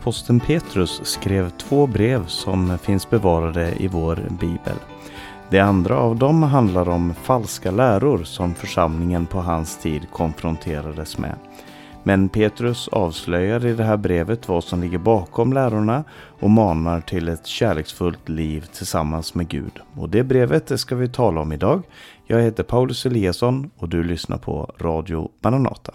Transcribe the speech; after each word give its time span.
aposteln 0.00 0.40
Petrus 0.40 1.00
skrev 1.04 1.50
två 1.50 1.86
brev 1.86 2.26
som 2.26 2.78
finns 2.78 3.10
bevarade 3.10 3.74
i 3.78 3.88
vår 3.88 4.16
bibel. 4.40 4.76
Det 5.50 5.58
andra 5.58 5.98
av 5.98 6.16
dem 6.16 6.42
handlar 6.42 6.88
om 6.88 7.14
falska 7.14 7.70
läror 7.70 8.24
som 8.24 8.54
församlingen 8.54 9.26
på 9.26 9.38
hans 9.38 9.78
tid 9.78 10.10
konfronterades 10.12 11.18
med. 11.18 11.34
Men 12.02 12.28
Petrus 12.28 12.88
avslöjar 12.88 13.66
i 13.66 13.72
det 13.74 13.84
här 13.84 13.96
brevet 13.96 14.48
vad 14.48 14.64
som 14.64 14.80
ligger 14.80 14.98
bakom 14.98 15.52
lärorna 15.52 16.04
och 16.40 16.50
manar 16.50 17.00
till 17.00 17.28
ett 17.28 17.46
kärleksfullt 17.46 18.28
liv 18.28 18.66
tillsammans 18.72 19.34
med 19.34 19.48
Gud. 19.48 19.80
Och 19.96 20.08
det 20.08 20.24
brevet 20.24 20.66
det 20.66 20.78
ska 20.78 20.96
vi 20.96 21.08
tala 21.08 21.40
om 21.40 21.52
idag. 21.52 21.82
Jag 22.26 22.42
heter 22.42 22.62
Paulus 22.62 23.06
Eliasson 23.06 23.70
och 23.76 23.88
du 23.88 24.02
lyssnar 24.02 24.38
på 24.38 24.72
Radio 24.78 25.30
Maranata. 25.42 25.94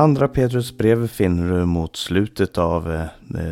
Andra 0.00 0.28
Petrus 0.28 0.78
brev 0.78 1.08
finner 1.08 1.58
du 1.58 1.66
mot 1.66 1.96
slutet 1.96 2.58
av 2.58 2.94
eh, 2.94 3.06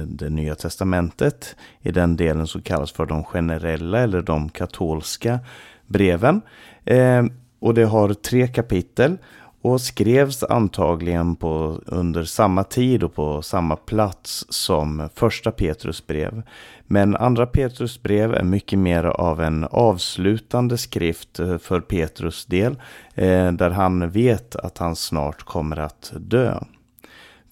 det 0.06 0.30
Nya 0.30 0.54
Testamentet 0.54 1.56
i 1.82 1.90
den 1.90 2.16
delen 2.16 2.46
som 2.46 2.62
kallas 2.62 2.92
för 2.92 3.06
de 3.06 3.24
generella 3.24 3.98
eller 3.98 4.22
de 4.22 4.48
katolska 4.48 5.38
breven. 5.86 6.40
Eh, 6.84 7.24
och 7.58 7.74
det 7.74 7.84
har 7.84 8.14
tre 8.14 8.48
kapitel 8.48 9.16
och 9.66 9.80
skrevs 9.80 10.42
antagligen 10.42 11.36
på, 11.36 11.80
under 11.86 12.24
samma 12.24 12.64
tid 12.64 13.02
och 13.02 13.14
på 13.14 13.42
samma 13.42 13.76
plats 13.76 14.46
som 14.48 15.08
första 15.14 15.50
Petrus 15.50 16.06
brev. 16.06 16.42
Men 16.86 17.16
andra 17.16 17.46
Petrus 17.46 18.02
brev 18.02 18.34
är 18.34 18.44
mycket 18.44 18.78
mer 18.78 19.04
av 19.04 19.40
en 19.42 19.64
avslutande 19.64 20.78
skrift 20.78 21.36
för 21.36 21.80
Petrus 21.80 22.46
del, 22.46 22.76
eh, 23.14 23.52
där 23.52 23.70
han 23.70 24.10
vet 24.10 24.56
att 24.56 24.78
han 24.78 24.96
snart 24.96 25.42
kommer 25.42 25.76
att 25.76 26.12
dö. 26.16 26.58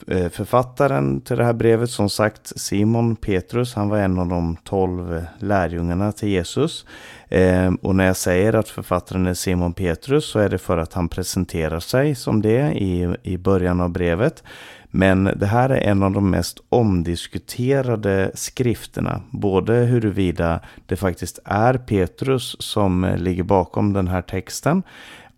Eh, 0.07 0.29
författaren 0.29 1.21
till 1.21 1.37
det 1.37 1.45
här 1.45 1.53
brevet, 1.53 1.91
som 1.91 2.11
sagt 2.11 2.61
Simon 2.61 3.17
Petrus, 3.17 3.75
han 3.75 3.89
var 3.89 3.99
en 3.99 4.19
av 4.19 4.29
de 4.29 4.57
tolv 4.57 5.25
lärjungarna 5.39 6.13
till 6.13 6.29
Jesus. 6.29 6.87
Ehm, 7.29 7.77
och 7.77 7.97
när 7.97 8.07
jag 8.07 8.17
säger 8.17 8.53
att 8.53 8.69
författaren 8.69 9.27
är 9.27 9.35
Simon 9.35 9.73
Petrus 9.73 10.25
så 10.25 10.39
är 10.39 10.49
det 10.49 10.59
för 10.59 10.79
att 10.79 10.93
han 10.93 11.09
presenterar 11.09 11.81
sig 11.81 12.15
som 12.15 12.43
det 12.43 12.73
i, 12.73 13.17
i 13.23 13.39
början 13.39 13.81
av 13.81 13.91
brevet. 13.91 14.43
Men 14.91 15.25
det 15.25 15.47
här 15.47 15.71
är 15.71 15.91
en 15.91 16.03
av 16.03 16.13
de 16.13 16.31
mest 16.31 16.59
omdiskuterade 16.69 18.31
skrifterna. 18.35 19.21
Både 19.31 19.75
huruvida 19.75 20.61
det 20.87 20.97
faktiskt 20.97 21.39
är 21.45 21.75
Petrus 21.75 22.57
som 22.59 23.15
ligger 23.19 23.43
bakom 23.43 23.93
den 23.93 24.09
här 24.09 24.23
texten 24.23 24.83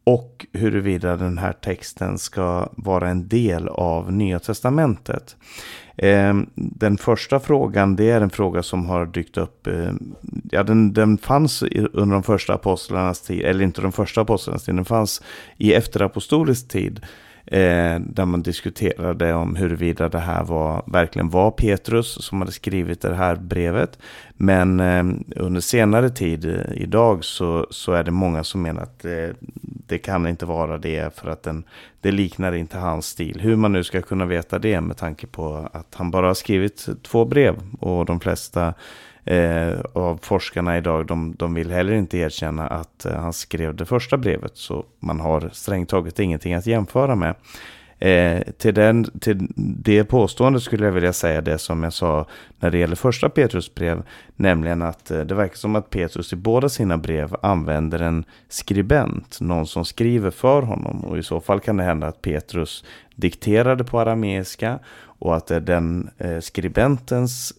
och 0.06 0.46
huruvida 0.52 1.16
den 1.16 1.38
här 1.38 1.52
texten 1.52 2.18
ska 2.18 2.68
vara 2.76 3.08
en 3.08 3.28
del 3.28 3.68
av 3.68 4.12
Nya 4.12 4.38
Testamentet. 4.38 5.36
Ehm, 5.96 6.50
den 6.54 6.98
första 6.98 7.40
frågan, 7.40 7.96
det 7.96 8.10
är 8.10 8.20
en 8.20 8.30
fråga 8.30 8.62
som 8.62 8.86
har 8.86 9.06
dykt 9.06 9.36
upp. 9.36 9.66
Eh, 9.66 9.92
ja, 10.50 10.62
den, 10.62 10.92
den 10.92 11.18
fanns 11.18 11.62
under 11.92 12.14
de 12.14 12.22
första 12.22 12.54
apostlarnas 12.54 13.20
tid, 13.20 13.44
eller 13.44 13.64
inte 13.64 13.80
de 13.80 13.92
första 13.92 14.20
apostlarnas 14.20 14.64
tid, 14.64 14.74
den 14.74 14.84
fanns 14.84 15.22
i 15.56 15.74
efterapostolisk 15.74 16.68
tid. 16.68 17.00
Eh, 17.46 18.00
där 18.00 18.24
man 18.24 18.42
diskuterade 18.42 19.34
om 19.34 19.56
huruvida 19.56 20.08
det 20.08 20.18
här 20.18 20.44
var, 20.44 20.82
verkligen 20.86 21.30
var 21.30 21.50
Petrus 21.50 22.24
som 22.24 22.40
hade 22.40 22.52
skrivit 22.52 23.00
det 23.00 23.14
här 23.14 23.36
brevet. 23.36 23.98
Men 24.36 24.80
eh, 24.80 25.04
under 25.36 25.60
senare 25.60 26.10
tid, 26.10 26.44
eh, 26.44 26.82
idag, 26.82 27.24
så, 27.24 27.66
så 27.70 27.92
är 27.92 28.04
det 28.04 28.10
många 28.10 28.44
som 28.44 28.62
menar 28.62 28.82
att 28.82 28.98
det, 28.98 29.34
det 29.86 29.98
kan 29.98 30.26
inte 30.26 30.46
vara 30.46 30.78
det 30.78 31.18
för 31.18 31.30
att 31.30 31.42
den, 31.42 31.64
det 32.00 32.10
liknar 32.10 32.52
inte 32.52 32.78
hans 32.78 33.06
stil. 33.06 33.40
Hur 33.40 33.56
man 33.56 33.72
nu 33.72 33.84
ska 33.84 34.02
kunna 34.02 34.26
veta 34.26 34.58
det 34.58 34.80
med 34.80 34.96
tanke 34.96 35.26
på 35.26 35.68
att 35.72 35.94
han 35.94 36.10
bara 36.10 36.26
har 36.26 36.34
skrivit 36.34 36.88
två 37.02 37.24
brev 37.24 37.54
och 37.80 38.06
de 38.06 38.20
flesta 38.20 38.74
eh, 39.26 39.80
av 39.92 40.18
forskarna 40.22 40.78
idag, 40.78 41.06
de, 41.06 41.34
de 41.38 41.54
vill 41.54 41.70
heller 41.70 41.92
inte 41.92 42.18
erkänna 42.18 42.66
att 42.66 43.04
eh, 43.04 43.12
han 43.12 43.32
skrev 43.32 43.74
det 43.74 43.84
första 43.84 44.16
brevet. 44.16 44.56
Så 44.56 44.84
man 45.00 45.20
har 45.20 45.50
strängt 45.52 45.88
taget 45.88 46.18
ingenting 46.18 46.54
att 46.54 46.66
jämföra 46.66 47.14
med. 47.14 47.34
Eh, 47.98 48.42
till, 48.58 48.74
den, 48.74 49.04
till 49.20 49.46
det 49.56 50.04
påståendet 50.04 50.62
skulle 50.62 50.84
jag 50.84 50.92
vilja 50.92 51.12
säga 51.12 51.40
det 51.40 51.58
som 51.58 51.82
jag 51.82 51.92
sa 51.92 52.26
när 52.58 52.70
det 52.70 52.78
gäller 52.78 52.96
första 52.96 53.28
Petrus 53.28 53.74
brev. 53.74 54.02
Nämligen 54.36 54.82
att 54.82 55.10
eh, 55.10 55.20
det 55.20 55.34
verkar 55.34 55.56
som 55.56 55.76
att 55.76 55.90
Petrus 55.90 56.32
i 56.32 56.36
båda 56.36 56.68
sina 56.68 56.98
brev 56.98 57.36
använder 57.42 57.98
en 57.98 58.24
skribent. 58.48 59.40
Någon 59.40 59.66
som 59.66 59.84
skriver 59.84 60.30
för 60.30 60.62
honom. 60.62 61.04
Och 61.04 61.18
i 61.18 61.22
så 61.22 61.40
fall 61.40 61.60
kan 61.60 61.76
det 61.76 61.84
hända 61.84 62.06
att 62.06 62.22
Petrus 62.22 62.84
dikterade 63.14 63.84
på 63.84 64.00
arameiska. 64.00 64.78
Och 65.18 65.36
att 65.36 65.46
det 65.46 65.56
är 65.56 65.60
den 65.60 66.10
eh, 66.18 66.40
skribentens 66.40 67.52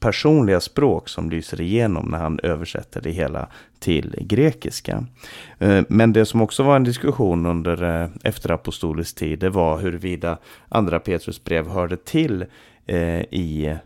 personliga 0.00 0.60
språk 0.60 1.08
som 1.08 1.30
lyser 1.30 1.60
igenom 1.60 2.08
när 2.10 2.18
han 2.18 2.40
översätter 2.42 3.00
det 3.00 3.10
hela 3.10 3.48
till 3.78 4.14
grekiska. 4.20 5.04
Eh, 5.58 5.82
men 5.88 6.12
det 6.12 6.26
som 6.26 6.42
också 6.42 6.62
var 6.62 6.76
en 6.76 6.84
diskussion 6.84 7.46
under 7.46 8.02
eh, 8.02 8.08
efterapostolisk 8.24 9.16
tid, 9.16 9.38
det 9.38 9.50
var 9.50 9.78
huruvida 9.78 10.38
andra 10.68 11.00
Petrus 11.00 11.44
brev 11.44 11.68
hörde 11.68 11.96
till 11.96 12.44
eh, 12.86 13.20
i 13.20 13.76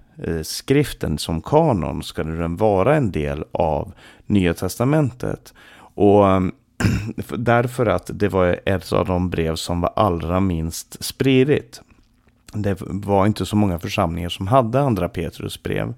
skriften 0.43 1.19
som 1.19 1.43
kanon. 1.43 2.03
Ska 2.03 2.23
den 2.23 2.57
vara 2.57 2.97
en 2.97 3.11
del 3.11 3.45
av 3.53 3.93
Nya 4.27 4.55
Testamentet? 4.55 5.55
Och 5.95 6.25
därför 7.37 7.87
att 7.87 8.11
det 8.15 8.29
var 8.29 8.61
ett 8.67 8.93
av 8.93 9.07
de 9.07 9.31
brev 9.31 9.55
som 9.55 9.81
var 9.81 9.93
allra 9.97 10.41
minst 10.41 11.05
spridigt 11.05 11.83
det 12.53 12.77
var 12.81 13.27
inte 13.27 13.47
så 13.47 13.57
många 13.57 13.79
församlingar 13.79 14.29
som 14.29 14.47
hade 14.47 14.81
andra 14.81 15.09
Petrus 15.09 15.63
brev. 15.63 15.95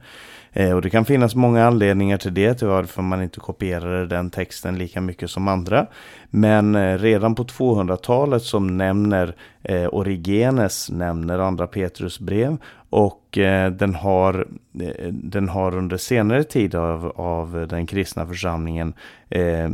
Eh, 0.53 0.73
och 0.73 0.83
det 0.83 0.91
kan 0.91 1.05
finnas 1.05 1.35
många 1.35 1.67
anledningar 1.67 2.19
till 2.19 2.35
det, 2.35 2.55
till 2.55 2.67
varför 2.67 3.03
man 3.03 3.23
inte 3.23 3.41
kopierade 3.41 4.07
den 4.07 4.31
texten 4.31 4.79
lika 4.79 5.01
mycket 5.01 5.31
som 5.31 5.49
andra. 5.49 5.87
Men 6.31 6.75
eh, 6.75 6.99
redan 6.99 7.35
på 7.35 7.45
200-talet 7.45 8.43
som 8.43 8.79
nämner 8.79 9.35
eh, 9.63 9.89
Origenes 9.93 10.91
nämner 10.91 11.39
andra 11.39 11.67
Petrus 11.67 12.21
brev 12.21 12.57
och 12.91 13.39
eh, 13.39 13.71
den, 13.71 13.95
har, 13.95 14.47
eh, 14.81 15.09
den 15.13 15.49
har 15.49 15.77
under 15.77 15.97
senare 15.97 16.45
tid 16.45 16.75
av, 16.75 17.13
av 17.17 17.67
den 17.69 17.87
kristna 17.87 18.27
församlingen 18.27 18.95
eh, 19.29 19.71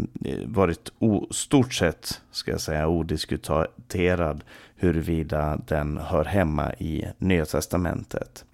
varit 0.47 0.93
o, 0.99 1.27
stort 1.31 1.75
sett, 1.75 2.21
ska 2.31 2.51
jag 2.51 2.61
säga, 2.61 2.89
odiskuterad 2.89 4.45
huruvida 4.81 5.61
den 5.67 5.99
hör 5.99 6.25
hemma 6.25 6.73
i 6.73 7.05
Nya 7.19 7.45
Testamentet. 7.45 8.45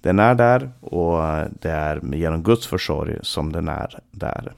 Den 0.00 0.18
är 0.18 0.34
där 0.34 0.70
och 0.80 1.18
det 1.60 1.70
är 1.70 2.14
genom 2.14 2.42
Guds 2.42 2.66
försorg 2.66 3.18
som 3.22 3.52
den 3.52 3.68
är 3.68 3.98
där. 4.10 4.52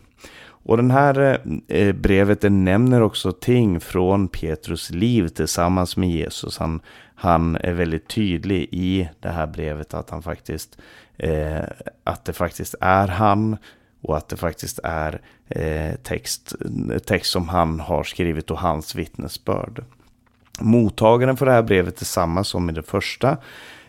Och 0.66 0.76
den 0.76 0.91
här 0.91 1.41
eh, 1.69 1.92
brevet 1.92 2.41
det 2.41 2.50
nämner 2.50 3.03
också 3.03 3.32
ting 3.32 3.81
från 3.81 4.28
Petrus 4.28 4.91
liv 4.91 5.28
tillsammans 5.28 5.97
med 5.97 6.10
Jesus. 6.10 6.59
Han, 6.59 6.81
han 7.15 7.56
är 7.56 7.72
väldigt 7.72 8.09
tydlig 8.09 8.69
i 8.70 9.09
det 9.20 9.28
här 9.28 9.47
brevet 9.47 9.94
att 9.94 10.10
han 10.10 10.22
faktiskt 10.22 10.78
eh, 11.16 11.65
att 12.04 12.25
det 12.25 12.32
faktiskt 12.32 12.75
är 12.81 13.09
han 13.09 13.56
och 14.03 14.16
att 14.16 14.28
det 14.28 14.36
faktiskt 14.36 14.81
är 14.84 15.20
eh, 15.48 15.94
text, 16.03 16.54
text 17.06 17.31
som 17.31 17.48
han 17.48 17.81
har 17.81 18.04
skrivit 18.04 18.50
och 18.50 18.59
hans 18.59 18.94
vittnesbörd. 18.94 19.84
Mottagaren 20.61 21.37
för 21.37 21.47
det 21.47 21.53
här 21.53 21.62
brevet 21.62 22.00
är 22.00 22.05
samma 22.05 22.44
som 22.44 22.71
i 22.71 22.72
det 22.72 22.83
första. 22.83 23.31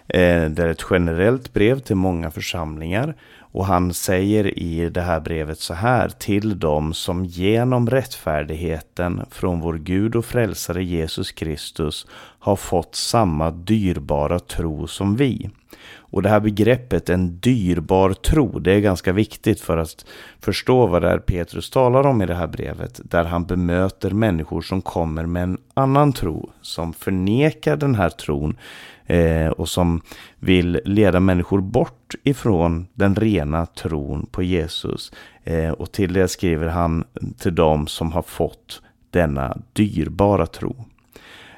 Eh, 0.08 0.46
det 0.46 0.64
är 0.64 0.68
ett 0.68 0.86
generellt 0.90 1.54
brev 1.54 1.80
till 1.80 1.96
många 1.96 2.32
församlingar. 2.32 3.16
Och 3.52 3.66
han 3.66 3.94
säger 3.94 4.60
i 4.60 4.90
det 4.90 5.02
här 5.02 5.20
brevet 5.20 5.60
så 5.60 5.74
här 5.74 6.10
till 6.10 6.60
dem 6.60 6.94
som 6.94 7.26
genom 7.26 7.90
rättfärdigheten 7.90 9.26
från 9.32 9.60
vår 9.60 9.74
Gud 9.74 10.16
och 10.16 10.26
frälsare 10.26 10.84
Jesus 10.84 11.32
Kristus 11.32 12.08
har 12.40 12.56
fått 12.56 12.96
samma 12.96 13.52
dyrbara 13.52 14.40
tro 14.40 14.88
som 14.88 15.16
vi. 15.16 15.50
Och 15.96 16.22
det 16.22 16.30
här 16.30 16.40
begreppet 16.40 17.10
en 17.10 17.40
dyrbar 17.40 18.14
tro, 18.14 18.60
det 18.60 18.72
är 18.72 18.80
ganska 18.80 19.14
viktigt 19.14 19.60
för 19.60 19.78
att 19.78 20.06
förstå 20.40 20.88
vad 20.88 21.02
det 21.02 21.10
är 21.10 21.20
Petrus 21.20 21.70
talar 21.70 22.08
om 22.08 22.22
i 22.22 22.26
det 22.26 22.36
här 22.36 22.48
brevet. 22.48 23.02
Där 23.04 23.24
han 23.24 23.46
bemöter 23.46 24.12
människor 24.12 24.62
som 24.62 24.82
kommer 24.82 25.26
med 25.26 25.44
en 25.44 25.58
annan 25.74 26.14
tro, 26.14 26.50
som 26.62 26.94
förnekar 26.94 27.78
den 27.78 27.96
här 27.96 28.10
tron 28.10 28.58
eh, 29.06 29.48
och 29.48 29.70
som 29.70 30.02
vill 30.40 30.80
leda 30.86 31.20
människor 31.20 31.62
bort 31.62 32.16
ifrån 32.24 32.88
den 32.94 33.16
rena 33.16 33.66
tron 33.66 34.26
på 34.32 34.44
Jesus. 34.44 35.12
Eh, 35.44 35.70
och 35.70 35.92
till 35.92 36.14
det 36.14 36.28
skriver 36.28 36.68
han 36.68 37.04
till 37.38 37.56
dem 37.56 37.88
som 37.88 38.12
har 38.12 38.22
fått 38.22 38.82
denna 39.10 39.58
dyrbara 39.74 40.46
tro. 40.46 40.86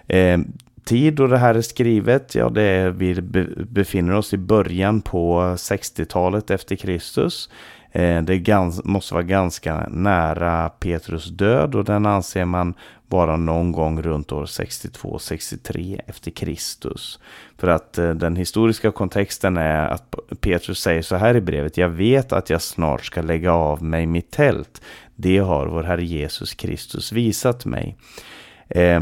Eh, 0.08 0.40
tid 0.90 1.14
då 1.14 1.28
det 1.28 1.38
här 1.38 1.56
är 1.56 1.62
skrivet, 1.62 2.36
ja 2.36 2.50
det 2.50 2.62
är, 2.62 2.90
vi 2.90 3.22
befinner 3.70 4.14
oss 4.14 4.34
i 4.34 4.38
början 4.38 5.02
på 5.02 5.40
60-talet 5.42 6.52
efter 6.52 6.76
Kristus. 6.76 7.50
Eh, 7.92 8.22
det 8.22 8.38
gans, 8.38 8.84
måste 8.84 9.14
vara 9.14 9.24
ganska 9.24 9.88
nära 9.90 10.70
Petrus 10.70 11.26
död 11.26 11.76
och 11.76 11.86
den 11.86 12.06
anser 12.06 12.46
man 12.46 12.74
vara 13.08 13.38
någon 13.38 13.72
gång 13.72 14.02
runt 14.02 14.32
år 14.32 14.46
62-63 14.46 16.02
efter 16.08 16.32
Kristus. 16.32 17.20
För 17.58 17.68
att 17.68 17.98
eh, 17.98 18.10
den 18.10 18.36
historiska 18.36 18.92
kontexten 18.92 19.58
är 19.58 19.88
att 19.88 20.16
Petrus 20.42 20.80
säger 20.80 21.02
så 21.02 21.16
här 21.16 21.36
i 21.36 21.42
brevet. 21.42 21.78
Jag 21.78 21.90
vet 21.90 22.34
att 22.34 22.50
jag 22.50 22.62
snart 22.62 23.06
ska 23.06 23.22
lägga 23.22 23.54
av 23.54 23.84
mig 23.84 24.06
mitt 24.06 24.32
tält. 24.32 24.82
Det 25.16 25.38
har 25.38 25.68
vår 25.68 25.84
Herre 25.84 26.06
Jesus 26.06 26.54
Kristus 26.54 27.12
visat 27.12 27.66
mig. 27.66 27.98
Eh, 28.70 29.02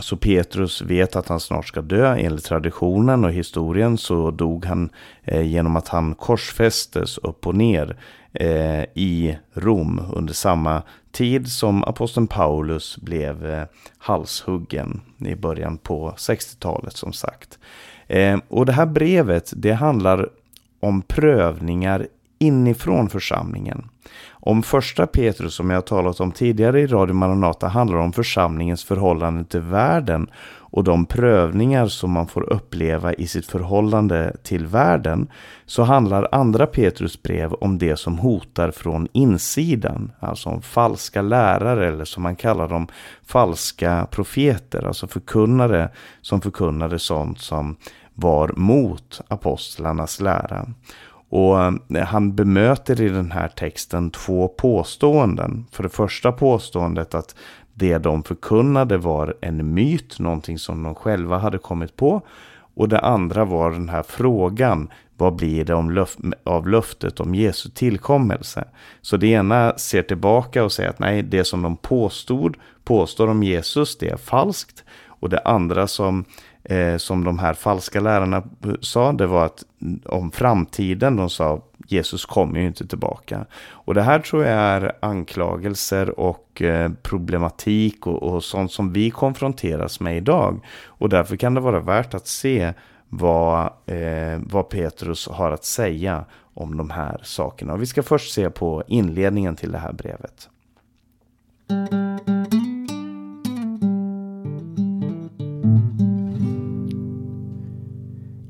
så 0.00 0.16
Petrus 0.16 0.82
vet 0.82 1.16
att 1.16 1.28
han 1.28 1.40
snart 1.40 1.66
ska 1.66 1.80
dö. 1.82 2.16
Enligt 2.16 2.44
traditionen 2.44 3.24
och 3.24 3.32
historien 3.32 3.98
så 3.98 4.30
dog 4.30 4.64
han 4.64 4.90
eh, 5.24 5.42
genom 5.42 5.76
att 5.76 5.88
han 5.88 6.14
korsfästes 6.14 7.18
upp 7.18 7.46
och 7.46 7.54
ner 7.54 7.96
eh, 8.32 8.82
i 8.94 9.38
Rom 9.54 10.02
under 10.12 10.34
samma 10.34 10.82
tid 11.12 11.48
som 11.48 11.84
aposteln 11.84 12.26
Paulus 12.26 12.96
blev 12.96 13.46
eh, 13.46 13.64
halshuggen 13.98 15.00
i 15.18 15.34
början 15.34 15.78
på 15.78 16.14
60-talet 16.16 16.96
som 16.96 17.12
sagt. 17.12 17.58
Eh, 18.06 18.38
och 18.48 18.66
det 18.66 18.72
här 18.72 18.86
brevet 18.86 19.52
det 19.56 19.72
handlar 19.72 20.28
om 20.80 21.02
prövningar 21.02 22.06
inifrån 22.38 23.08
församlingen. 23.08 23.88
Om 24.30 24.62
första 24.62 25.06
Petrus 25.06 25.54
som 25.54 25.70
jag 25.70 25.86
talat 25.86 26.20
om 26.20 26.32
tidigare 26.32 26.80
i 26.80 26.86
Radio 26.86 27.14
Maranata 27.14 27.68
handlar 27.68 27.98
om 27.98 28.12
församlingens 28.12 28.84
förhållande 28.84 29.44
till 29.44 29.60
världen 29.60 30.30
och 30.70 30.84
de 30.84 31.06
prövningar 31.06 31.86
som 31.86 32.10
man 32.10 32.26
får 32.26 32.52
uppleva 32.52 33.12
i 33.14 33.26
sitt 33.26 33.46
förhållande 33.46 34.36
till 34.42 34.66
världen 34.66 35.30
så 35.66 35.82
handlar 35.82 36.28
andra 36.32 36.66
Petrus 36.66 37.22
brev 37.22 37.52
om 37.52 37.78
det 37.78 37.96
som 37.96 38.18
hotar 38.18 38.70
från 38.70 39.08
insidan, 39.12 40.12
alltså 40.20 40.48
om 40.48 40.62
falska 40.62 41.22
lärare 41.22 41.88
eller 41.88 42.04
som 42.04 42.22
man 42.22 42.36
kallar 42.36 42.68
dem 42.68 42.86
falska 43.26 44.06
profeter, 44.10 44.86
alltså 44.86 45.06
förkunnare 45.06 45.88
som 46.20 46.40
förkunnade 46.40 46.98
sånt 46.98 47.40
som 47.40 47.76
var 48.14 48.52
mot 48.56 49.20
apostlarnas 49.28 50.20
lära. 50.20 50.66
Och 51.28 51.60
eh, 51.60 52.04
han 52.04 52.34
bemöter 52.34 53.00
i 53.00 53.08
den 53.08 53.30
här 53.30 53.48
texten 53.48 54.10
två 54.10 54.48
påståenden. 54.48 55.66
För 55.70 55.82
det 55.82 55.88
första 55.88 56.32
påståendet 56.32 57.14
att 57.14 57.34
det 57.74 57.98
de 57.98 58.22
förkunnade 58.22 58.98
var 58.98 59.34
en 59.40 59.74
myt, 59.74 60.18
någonting 60.18 60.58
som 60.58 60.82
de 60.82 60.94
själva 60.94 61.38
hade 61.38 61.58
kommit 61.58 61.96
på. 61.96 62.22
Och 62.74 62.88
det 62.88 63.00
andra 63.00 63.44
var 63.44 63.70
den 63.70 63.88
här 63.88 64.02
frågan, 64.02 64.88
vad 65.16 65.36
blir 65.36 65.64
det 65.64 65.74
om 65.74 65.90
löf 65.90 66.16
av 66.44 66.68
löftet 66.68 67.20
om 67.20 67.34
Jesu 67.34 67.70
tillkommelse? 67.70 68.64
Så 69.02 69.16
det 69.16 69.26
ena 69.26 69.78
ser 69.78 70.02
tillbaka 70.02 70.64
och 70.64 70.72
säger 70.72 70.90
att 70.90 70.98
nej, 70.98 71.22
det 71.22 71.44
som 71.44 71.62
de 71.62 71.76
påstod, 71.76 72.56
påstår 72.84 73.28
om 73.28 73.42
Jesus, 73.42 73.98
det 73.98 74.08
är 74.08 74.16
falskt. 74.16 74.84
Och 75.06 75.28
det 75.28 75.40
andra 75.44 75.86
som 75.86 76.24
eh, 76.68 76.96
som 76.96 77.24
de 77.24 77.38
här 77.38 77.54
falska 77.54 78.00
lärarna 78.00 78.42
sa, 78.80 79.12
det 79.12 79.26
var 79.26 79.46
att 79.46 79.64
om 80.04 80.30
framtiden, 80.30 81.16
de 81.16 81.30
sa 81.30 81.62
Jesus 81.86 82.24
kommer 82.24 82.60
ju 82.60 82.66
inte 82.66 82.86
tillbaka. 82.86 83.46
Och 83.70 83.94
det 83.94 84.02
här 84.02 84.18
tror 84.18 84.44
jag 84.44 84.54
är 84.54 84.92
anklagelser 85.00 86.20
och 86.20 86.62
eh, 86.62 86.90
problematik 87.02 88.06
och, 88.06 88.22
och 88.22 88.44
sånt 88.44 88.72
som 88.72 88.92
vi 88.92 89.10
konfronteras 89.10 90.00
med 90.00 90.16
idag. 90.16 90.60
Och 90.86 91.08
därför 91.08 91.36
kan 91.36 91.54
det 91.54 91.60
vara 91.60 91.80
värt 91.80 92.14
att 92.14 92.26
se 92.26 92.72
vad, 93.08 93.72
eh, 93.86 94.40
vad 94.40 94.68
Petrus 94.68 95.28
har 95.28 95.50
att 95.50 95.64
säga 95.64 96.24
om 96.54 96.76
de 96.76 96.90
här 96.90 97.20
sakerna. 97.22 97.72
Och 97.72 97.82
vi 97.82 97.86
ska 97.86 98.02
först 98.02 98.34
se 98.34 98.50
på 98.50 98.82
inledningen 98.86 99.56
till 99.56 99.72
det 99.72 99.78
här 99.78 99.92
brevet. 99.92 100.48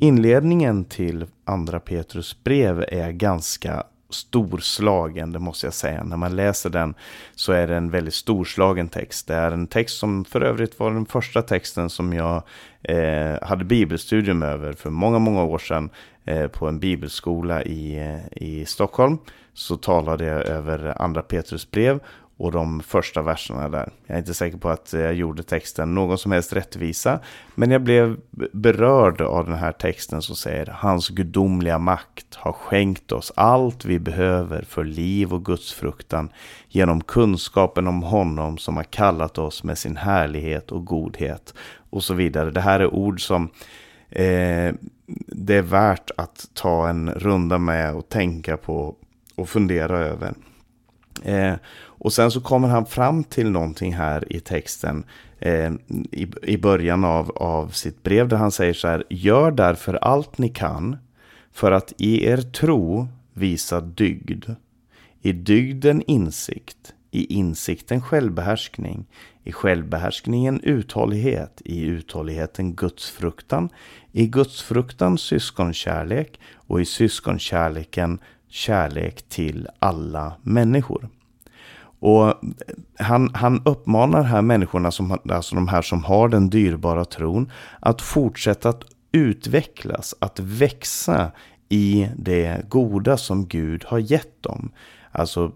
Inledningen 0.00 0.84
till 0.84 1.26
andra 1.44 1.80
Petrus 1.80 2.44
brev 2.44 2.84
är 2.88 3.10
ganska 3.12 3.82
storslagen, 4.10 5.32
det 5.32 5.38
måste 5.38 5.66
jag 5.66 5.74
säga. 5.74 6.04
När 6.04 6.16
man 6.16 6.36
läser 6.36 6.70
den 6.70 6.94
så 7.34 7.52
är 7.52 7.66
det 7.66 7.76
en 7.76 7.90
väldigt 7.90 8.14
storslagen 8.14 8.88
text. 8.88 9.26
Det 9.26 9.34
är 9.34 9.50
en 9.50 9.66
text 9.66 9.98
som 9.98 10.24
för 10.24 10.40
övrigt 10.40 10.78
var 10.78 10.90
den 10.90 11.06
första 11.06 11.42
texten 11.42 11.90
som 11.90 12.12
jag 12.12 12.42
eh, 12.82 13.42
hade 13.42 13.64
bibelstudium 13.64 14.42
över 14.42 14.72
för 14.72 14.90
många, 14.90 15.18
många 15.18 15.44
år 15.44 15.58
sedan 15.58 15.90
eh, 16.24 16.46
på 16.48 16.68
en 16.68 16.78
bibelskola 16.78 17.62
i, 17.62 17.98
eh, 17.98 18.42
i 18.42 18.64
Stockholm. 18.66 19.18
Så 19.54 19.76
talade 19.76 20.24
jag 20.24 20.46
över 20.46 21.02
andra 21.02 21.22
Petrus 21.22 21.70
brev 21.70 22.00
och 22.38 22.52
de 22.52 22.80
första 22.80 23.22
verserna 23.22 23.68
där. 23.68 23.90
Jag 24.06 24.14
är 24.14 24.18
inte 24.18 24.34
säker 24.34 24.58
på 24.58 24.68
att 24.68 24.92
jag 24.92 25.14
gjorde 25.14 25.42
texten 25.42 25.94
någon 25.94 26.18
som 26.18 26.32
helst 26.32 26.52
rättvisa. 26.52 27.20
Men 27.54 27.70
jag 27.70 27.82
blev 27.82 28.16
berörd 28.52 29.20
av 29.20 29.46
den 29.46 29.58
här 29.58 29.72
texten 29.72 30.22
som 30.22 30.36
säger 30.36 30.66
Hans 30.66 31.08
gudomliga 31.08 31.78
makt 31.78 32.34
har 32.34 32.52
skänkt 32.52 33.12
oss 33.12 33.32
allt 33.36 33.84
vi 33.84 33.98
behöver 33.98 34.62
för 34.62 34.84
liv 34.84 35.32
och 35.32 35.44
gudsfruktan 35.44 36.32
genom 36.68 37.00
kunskapen 37.00 37.86
om 37.86 38.02
honom 38.02 38.58
som 38.58 38.76
har 38.76 38.84
kallat 38.84 39.38
oss 39.38 39.64
med 39.64 39.78
sin 39.78 39.96
härlighet 39.96 40.72
och 40.72 40.84
godhet 40.84 41.54
och 41.90 42.04
så 42.04 42.14
vidare. 42.14 42.50
Det 42.50 42.60
här 42.60 42.80
är 42.80 42.94
ord 42.94 43.26
som 43.26 43.50
eh, 44.10 44.74
det 45.26 45.54
är 45.54 45.62
värt 45.62 46.10
att 46.16 46.48
ta 46.54 46.88
en 46.88 47.10
runda 47.10 47.58
med 47.58 47.94
och 47.94 48.08
tänka 48.08 48.56
på 48.56 48.96
och 49.34 49.48
fundera 49.48 49.98
över. 49.98 50.34
Eh, 51.22 51.54
och 52.00 52.12
sen 52.12 52.30
så 52.30 52.40
kommer 52.40 52.68
han 52.68 52.86
fram 52.86 53.24
till 53.24 53.50
någonting 53.50 53.94
här 53.94 54.32
i 54.32 54.40
texten 54.40 55.04
eh, 55.38 55.72
i, 56.12 56.28
i 56.42 56.58
början 56.58 57.04
av, 57.04 57.30
av 57.36 57.68
sitt 57.68 58.02
brev 58.02 58.28
där 58.28 58.36
han 58.36 58.52
säger 58.52 58.74
så 58.74 58.88
här. 58.88 59.04
Gör 59.10 59.50
därför 59.50 59.94
allt 59.94 60.38
ni 60.38 60.48
kan 60.48 60.96
för 61.52 61.72
att 61.72 61.92
i 61.96 62.26
er 62.26 62.36
tro 62.36 63.08
visa 63.32 63.80
dygd. 63.80 64.44
I 65.22 65.32
dygden 65.32 66.02
insikt, 66.06 66.94
i 67.10 67.34
insikten 67.34 68.02
självbehärskning, 68.02 69.06
i 69.44 69.52
självbehärskningen 69.52 70.60
uthållighet, 70.60 71.62
i 71.64 71.82
uthålligheten 71.82 72.74
gudsfruktan, 72.74 73.68
i 74.12 74.26
gudsfruktan 74.26 75.18
syskonkärlek 75.18 76.40
och 76.54 76.80
i 76.80 76.84
syskonkärleken 76.84 78.18
kärlek 78.48 79.28
till 79.28 79.68
alla 79.78 80.32
människor. 80.42 81.08
Och 82.00 82.34
han, 82.98 83.30
han 83.34 83.62
uppmanar 83.64 84.22
här 84.22 84.42
människorna, 84.42 84.90
som, 84.90 85.18
alltså 85.30 85.54
de 85.54 85.68
här 85.68 85.82
som 85.82 86.04
har 86.04 86.28
den 86.28 86.50
dyrbara 86.50 87.04
tron, 87.04 87.50
att 87.80 88.02
fortsätta 88.02 88.68
att 88.68 88.84
utvecklas, 89.12 90.14
att 90.18 90.40
växa 90.40 91.30
i 91.68 92.08
det 92.16 92.68
goda 92.68 93.16
som 93.16 93.46
Gud 93.46 93.84
har 93.86 93.98
gett 93.98 94.42
dem. 94.42 94.70
Alltså 95.12 95.52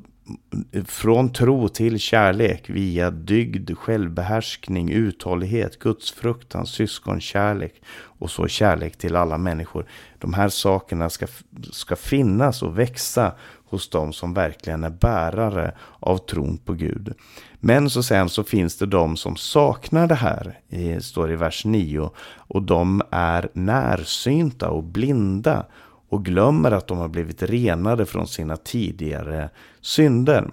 från 0.85 1.33
tro 1.33 1.69
till 1.69 1.99
kärlek 1.99 2.71
via 2.71 3.11
dygd, 3.11 3.79
självbehärskning, 3.79 4.91
uthållighet, 4.91 5.79
gudsfruktan, 5.79 6.67
syskonkärlek 6.67 7.83
och 7.95 8.31
så 8.31 8.49
kärlek 8.49 8.97
till 8.97 9.17
alla 9.17 9.39
människor. 9.39 9.87
De 10.19 10.35
här 10.35 10.49
sakerna 10.49 11.11
ska, 11.11 11.27
ska 11.73 11.97
finnas 11.97 12.63
och 12.63 12.79
växa 12.79 13.33
hos 13.65 13.89
de 13.89 14.13
som 14.13 14.35
verkligen 14.35 14.85
är 14.85 14.91
bärare 14.91 15.75
av 16.01 16.19
tron 16.19 16.59
på 16.59 16.73
Gud. 16.73 17.15
Men 17.61 17.91
så 17.91 18.03
sen 18.03 18.29
så 18.29 18.45
finns 18.45 18.79
det 18.79 18.87
de 18.87 19.17
som 19.17 19.37
saknar 19.37 20.07
det 20.07 20.15
här, 20.15 20.59
det 20.69 21.05
står 21.05 21.33
i 21.33 21.37
vers 21.37 21.65
9, 21.65 22.11
och 22.37 22.63
de 22.63 23.03
är 23.11 23.49
närsynta 23.53 24.71
och 24.71 24.85
blinda 24.85 25.67
och 26.13 26.25
glömmer 26.25 26.71
att 26.71 26.87
de 26.87 26.99
har 26.99 27.09
blivit 27.09 27.43
renade 27.43 28.07
från 28.07 28.27
sina 28.27 28.57
tidigare 28.57 29.51
synder. 29.81 30.51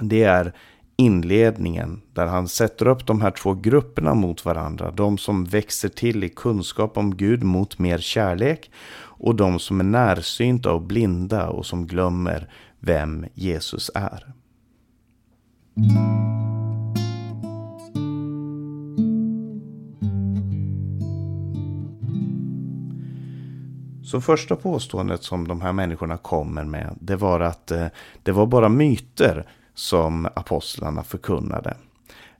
Det 0.00 0.22
är 0.22 0.52
inledningen 0.96 2.02
där 2.12 2.26
han 2.26 2.48
sätter 2.48 2.88
upp 2.88 3.06
de 3.06 3.20
här 3.20 3.30
två 3.30 3.54
grupperna 3.54 4.14
mot 4.14 4.44
varandra. 4.44 4.90
De 4.90 5.18
som 5.18 5.44
växer 5.44 5.88
till 5.88 6.24
i 6.24 6.28
kunskap 6.28 6.98
om 6.98 7.16
Gud 7.16 7.42
mot 7.42 7.78
mer 7.78 7.98
kärlek 7.98 8.70
och 9.02 9.34
de 9.34 9.58
som 9.58 9.80
är 9.80 9.84
närsynta 9.84 10.72
och 10.72 10.82
blinda 10.82 11.48
och 11.48 11.66
som 11.66 11.86
glömmer 11.86 12.50
vem 12.78 13.26
Jesus 13.34 13.90
är. 13.94 14.32
Så 24.10 24.20
första 24.20 24.56
påståendet 24.56 25.22
som 25.22 25.48
de 25.48 25.60
här 25.60 25.72
människorna 25.72 26.16
kommer 26.16 26.64
med, 26.64 26.96
det 27.00 27.16
var 27.16 27.40
att 27.40 27.70
eh, 27.70 27.86
det 28.22 28.32
var 28.32 28.46
bara 28.46 28.68
myter 28.68 29.46
som 29.74 30.26
apostlarna 30.34 31.02
förkunnade. 31.02 31.76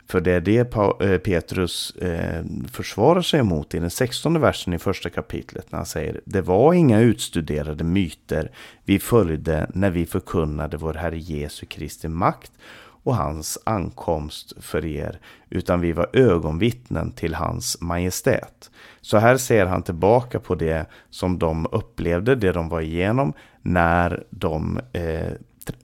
För 0.06 0.20
det 0.20 0.32
är 0.32 0.40
det 0.40 0.76
eh, 0.76 1.18
Petrus 1.18 1.90
eh, 1.90 2.44
försvarar 2.72 3.22
sig 3.22 3.40
emot 3.40 3.74
i 3.74 3.78
den 3.78 3.90
16 3.90 4.40
versen 4.40 4.72
i 4.72 4.78
första 4.78 5.10
kapitlet 5.10 5.72
när 5.72 5.76
han 5.76 5.86
säger 5.86 6.20
Det 6.24 6.40
var 6.40 6.74
inga 6.74 7.00
utstuderade 7.00 7.84
myter 7.84 8.50
vi 8.84 8.98
följde 8.98 9.70
när 9.74 9.90
vi 9.90 10.06
förkunnade 10.06 10.76
vår 10.76 10.94
Herre 10.94 11.18
Jesu 11.18 11.66
Kristi 11.66 12.08
makt 12.08 12.52
och 13.02 13.16
hans 13.16 13.58
ankomst 13.64 14.52
för 14.60 14.84
er, 14.86 15.20
utan 15.50 15.80
vi 15.80 15.92
var 15.92 16.10
ögonvittnen 16.12 17.12
till 17.12 17.34
hans 17.34 17.80
majestät. 17.80 18.70
Så 19.00 19.18
här 19.18 19.36
ser 19.36 19.66
han 19.66 19.82
tillbaka 19.82 20.40
på 20.40 20.54
det 20.54 20.86
som 21.10 21.38
de 21.38 21.66
upplevde, 21.72 22.34
det 22.34 22.52
de 22.52 22.68
var 22.68 22.80
igenom, 22.80 23.32
när 23.62 24.24
de 24.30 24.80
eh, 24.92 25.32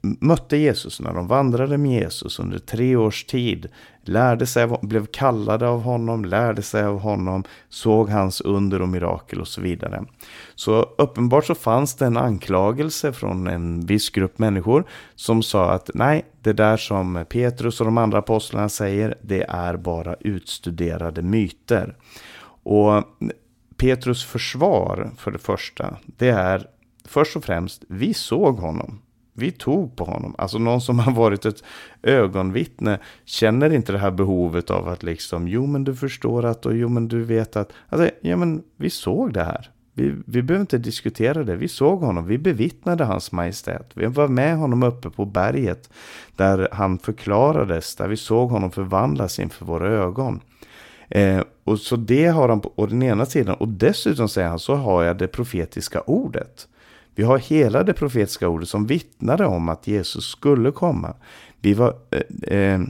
mötte 0.01 0.57
Jesus, 0.57 1.01
när 1.01 1.13
de 1.13 1.27
vandrade 1.27 1.79
med 1.79 1.93
Jesus 1.93 2.39
under 2.39 2.59
tre 2.59 2.97
års 2.97 3.25
tid, 3.25 3.69
lärde 4.09 4.47
sig, 4.47 4.69
blev 4.83 5.07
kallade 5.07 5.69
av 5.69 5.83
honom, 5.83 6.25
lärde 6.25 6.63
sig 6.63 6.85
av 6.85 6.99
honom, 6.99 7.45
såg 7.69 8.09
hans 8.09 8.41
under 8.41 8.83
och 8.83 8.89
mirakel 8.89 9.41
och 9.41 9.49
så 9.49 9.61
vidare. 9.61 10.05
Så 10.55 10.83
uppenbart 10.99 11.45
så 11.45 11.55
fanns 11.55 11.95
det 11.95 12.07
en 12.07 12.17
anklagelse 12.17 13.13
från 13.13 13.47
en 13.47 13.87
viss 13.87 14.11
grupp 14.11 14.39
människor 14.39 14.85
som 15.15 15.43
sa 15.43 15.71
att 15.71 15.91
nej, 15.95 16.25
det 16.43 16.53
där 16.53 16.77
som 16.77 17.25
Petrus 17.29 17.81
och 17.81 17.87
de 17.87 17.99
andra 17.99 18.19
apostlarna 18.19 18.69
säger, 18.69 19.19
det 19.23 19.43
är 19.43 19.77
bara 19.77 20.15
utstuderade 20.21 21.23
myter. 21.23 21.97
Och 22.63 23.05
Petrus 23.77 24.25
försvar 24.25 25.11
för 25.19 25.31
det 25.31 25.39
första, 25.39 25.97
det 26.07 26.29
är 26.29 26.67
först 27.05 27.37
och 27.37 27.45
främst, 27.45 27.85
vi 27.89 28.15
såg 28.15 28.59
honom. 28.59 29.01
Vi 29.37 29.51
tog 29.51 29.97
på 29.97 30.05
honom. 30.05 30.35
Alltså 30.39 30.59
någon 30.59 30.81
som 30.81 30.99
har 30.99 31.13
varit 31.13 31.45
ett 31.45 31.65
ögonvittne 32.03 32.99
känner 33.25 33.73
inte 33.73 33.93
det 33.93 33.99
här 33.99 34.11
behovet 34.11 34.71
av 34.71 34.89
att 34.89 35.03
liksom, 35.03 35.49
jo 35.49 35.67
men 35.67 35.85
du 35.85 35.95
förstår 35.95 36.45
att 36.45 36.67
och 36.67 36.77
jo 36.77 36.89
men 36.89 37.09
du 37.09 37.23
vet 37.23 37.57
att, 37.57 37.73
alltså, 37.89 38.11
ja 38.21 38.37
men 38.37 38.63
vi 38.77 38.91
såg 38.91 39.33
det 39.33 39.45
här. 39.45 39.71
Vi, 39.99 40.15
vi 40.27 40.43
behöver 40.43 40.61
inte 40.61 40.79
diskutera 40.79 41.45
det. 41.45 41.57
Vi 41.57 41.69
såg 41.69 42.01
honom, 42.01 42.27
vi 42.27 42.39
bevittnade 42.39 43.05
hans 43.05 43.33
majestät. 43.33 43.91
Vi 43.95 44.07
var 44.07 44.29
med 44.29 44.57
honom 44.57 44.83
uppe 44.83 45.11
på 45.11 45.25
berget 45.25 45.91
där 46.37 46.69
han 46.73 46.99
förklarades, 46.99 47.97
där 47.97 48.09
vi 48.09 48.17
såg 48.17 48.51
honom 48.51 48.71
förvandlas 48.71 49.39
inför 49.39 49.65
våra 49.65 49.89
ögon. 49.89 50.41
Eh, 51.09 51.41
och 51.65 51.79
så 51.79 51.97
det 51.97 52.27
har 52.27 52.49
han 52.49 52.61
på 52.61 52.87
den 52.87 53.03
ena 53.03 53.27
sidan. 53.27 53.55
Och 53.55 53.69
dessutom 53.69 54.29
säger 54.29 54.49
han 54.49 54.59
så 54.59 54.75
har 54.75 55.03
jag 55.03 55.19
det 55.19 55.29
profetiska 55.29 56.01
ordet. 56.01 56.69
Vi 57.17 57.23
har 57.23 57.39
hela 57.39 57.83
det 57.83 57.93
profetiska 57.93 58.49
ordet 58.49 58.69
som 58.69 58.87
vittnade 58.87 59.47
om 59.47 59.69
att 59.69 59.87
Jesus 59.87 60.25
skulle 60.25 60.71
komma. 60.71 61.15
Vi 61.61 61.75
var, 61.75 61.97
eh, 62.11 62.59
eh, 62.59 62.81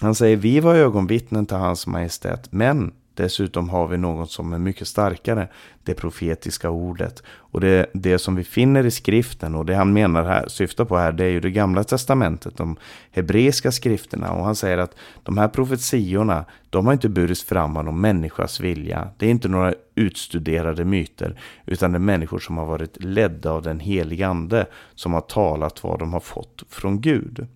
han 0.00 0.14
säger 0.14 0.36
vi 0.36 0.60
var 0.60 0.74
ögonvittnen 0.74 1.46
till 1.46 1.56
hans 1.56 1.86
majestät, 1.86 2.52
men 2.52 2.92
Dessutom 3.18 3.68
har 3.68 3.88
vi 3.88 3.98
något 3.98 4.30
som 4.30 4.52
är 4.52 4.58
mycket 4.58 4.88
starkare, 4.88 5.48
det 5.84 5.94
profetiska 5.94 6.70
ordet. 6.70 7.22
Och 7.28 7.60
det, 7.60 7.90
det 7.94 8.18
som 8.18 8.36
vi 8.36 8.44
finner 8.44 8.86
i 8.86 8.90
skriften 8.90 9.54
och 9.54 9.66
det 9.66 9.74
han 9.74 9.92
menar 9.92 10.24
här, 10.24 10.48
syftar 10.48 10.84
på 10.84 10.98
här, 10.98 11.12
det 11.12 11.24
är 11.24 11.28
ju 11.28 11.40
det 11.40 11.50
gamla 11.50 11.84
testamentet, 11.84 12.56
de 12.56 12.76
hebreiska 13.10 13.72
skrifterna. 13.72 14.32
Och 14.32 14.44
han 14.44 14.54
säger 14.54 14.78
att 14.78 14.94
de 15.22 15.38
här 15.38 15.48
profetiorna, 15.48 16.44
de 16.70 16.86
har 16.86 16.92
inte 16.92 17.08
burits 17.08 17.44
fram 17.44 17.76
av 17.76 17.84
någon 17.84 18.00
människas 18.00 18.60
vilja. 18.60 19.08
Det 19.16 19.26
är 19.26 19.30
inte 19.30 19.48
några 19.48 19.74
utstuderade 19.94 20.84
myter, 20.84 21.40
utan 21.66 21.92
det 21.92 21.96
är 21.96 22.00
människor 22.00 22.38
som 22.38 22.56
har 22.56 22.66
varit 22.66 23.04
ledda 23.04 23.50
av 23.50 23.62
den 23.62 23.80
helige 23.80 24.26
ande, 24.26 24.66
som 24.94 25.12
har 25.12 25.20
talat 25.20 25.84
vad 25.84 25.98
de 25.98 26.12
har 26.12 26.20
fått 26.20 26.62
från 26.68 27.00
Gud. 27.00 27.46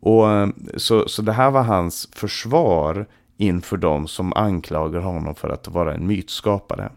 Och 0.00 0.30
eh, 0.30 0.48
så, 0.76 1.08
så 1.08 1.22
det 1.22 1.32
här 1.32 1.50
var 1.50 1.62
hans 1.62 2.08
försvar 2.12 3.06
inför 3.38 3.76
dem 3.76 4.08
som 4.08 4.32
anklagar 4.32 5.00
honom 5.00 5.34
för 5.34 5.48
att 5.48 5.68
vara 5.68 5.94
en 5.94 6.06
mytskapare. 6.06 6.90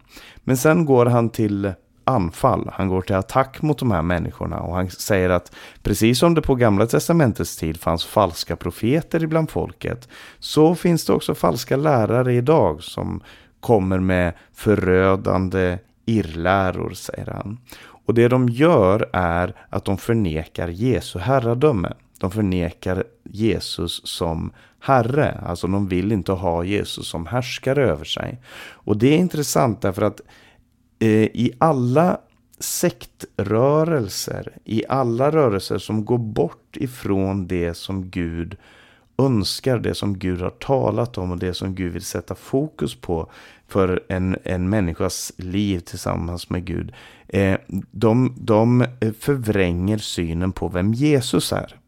Men 0.43 0.57
sen 0.57 0.85
går 0.85 1.05
han 1.05 1.29
till 1.29 1.73
anfall. 2.03 2.69
Han 2.73 2.87
går 2.87 3.01
till 3.01 3.15
attack 3.15 3.61
mot 3.61 3.79
de 3.79 3.91
här 3.91 4.01
människorna 4.01 4.59
och 4.59 4.75
han 4.75 4.89
säger 4.89 5.29
att 5.29 5.51
precis 5.83 6.19
som 6.19 6.33
det 6.33 6.41
på 6.41 6.55
gamla 6.55 6.85
testamentets 6.85 7.57
tid 7.57 7.79
fanns 7.79 8.05
falska 8.05 8.55
profeter 8.55 9.23
ibland 9.23 9.49
folket 9.49 10.09
så 10.39 10.75
finns 10.75 11.05
det 11.05 11.13
också 11.13 11.35
falska 11.35 11.77
lärare 11.77 12.33
idag 12.33 12.83
som 12.83 13.23
kommer 13.59 13.99
med 13.99 14.33
förödande 14.53 15.77
irrläror, 16.05 16.89
säger 16.93 17.25
han. 17.25 17.57
Och 18.05 18.13
det 18.13 18.27
de 18.27 18.49
gör 18.49 19.09
är 19.13 19.55
att 19.69 19.85
de 19.85 19.97
förnekar 19.97 20.67
Jesu 20.67 21.19
herradöme. 21.19 21.93
De 22.19 22.31
förnekar 22.31 23.03
Jesus 23.23 24.01
som 24.03 24.51
herre. 24.81 25.31
Alltså 25.45 25.67
de 25.67 25.87
vill 25.87 26.11
inte 26.11 26.31
ha 26.31 26.63
Jesus 26.63 27.07
som 27.07 27.25
härskare 27.25 27.89
över 27.89 28.05
sig. 28.05 28.41
Och 28.71 28.97
det 28.97 29.07
är 29.07 29.17
intressant 29.17 29.81
därför 29.81 30.01
att 30.01 30.21
eh, 30.99 31.09
i 31.09 31.51
alla 31.57 32.17
sektrörelser, 32.59 34.57
i 34.65 34.83
alla 34.89 35.31
rörelser 35.31 35.77
som 35.77 36.05
går 36.05 36.17
bort 36.17 36.77
ifrån 36.77 37.47
det 37.47 37.73
som 37.73 38.09
Gud 38.09 38.57
önskar, 39.17 39.79
det 39.79 39.95
som 39.95 40.19
Gud 40.19 40.41
har 40.41 40.49
talat 40.49 41.17
om 41.17 41.31
och 41.31 41.37
det 41.37 41.53
som 41.53 41.75
Gud 41.75 41.93
vill 41.93 42.01
sätta 42.01 42.35
fokus 42.35 42.95
på 42.95 43.31
för 43.67 44.03
en, 44.09 44.37
en 44.43 44.69
människas 44.69 45.31
liv 45.37 45.79
tillsammans 45.79 46.49
med 46.49 46.65
Gud. 46.65 46.91
Eh, 47.27 47.57
de, 47.91 48.35
de 48.37 48.81
eh, 48.81 49.11
förvränger 49.19 49.97
synen 49.97 50.51
på 50.51 50.67
vem 50.67 50.93
Jesus 50.93 51.53
är. 51.53 51.80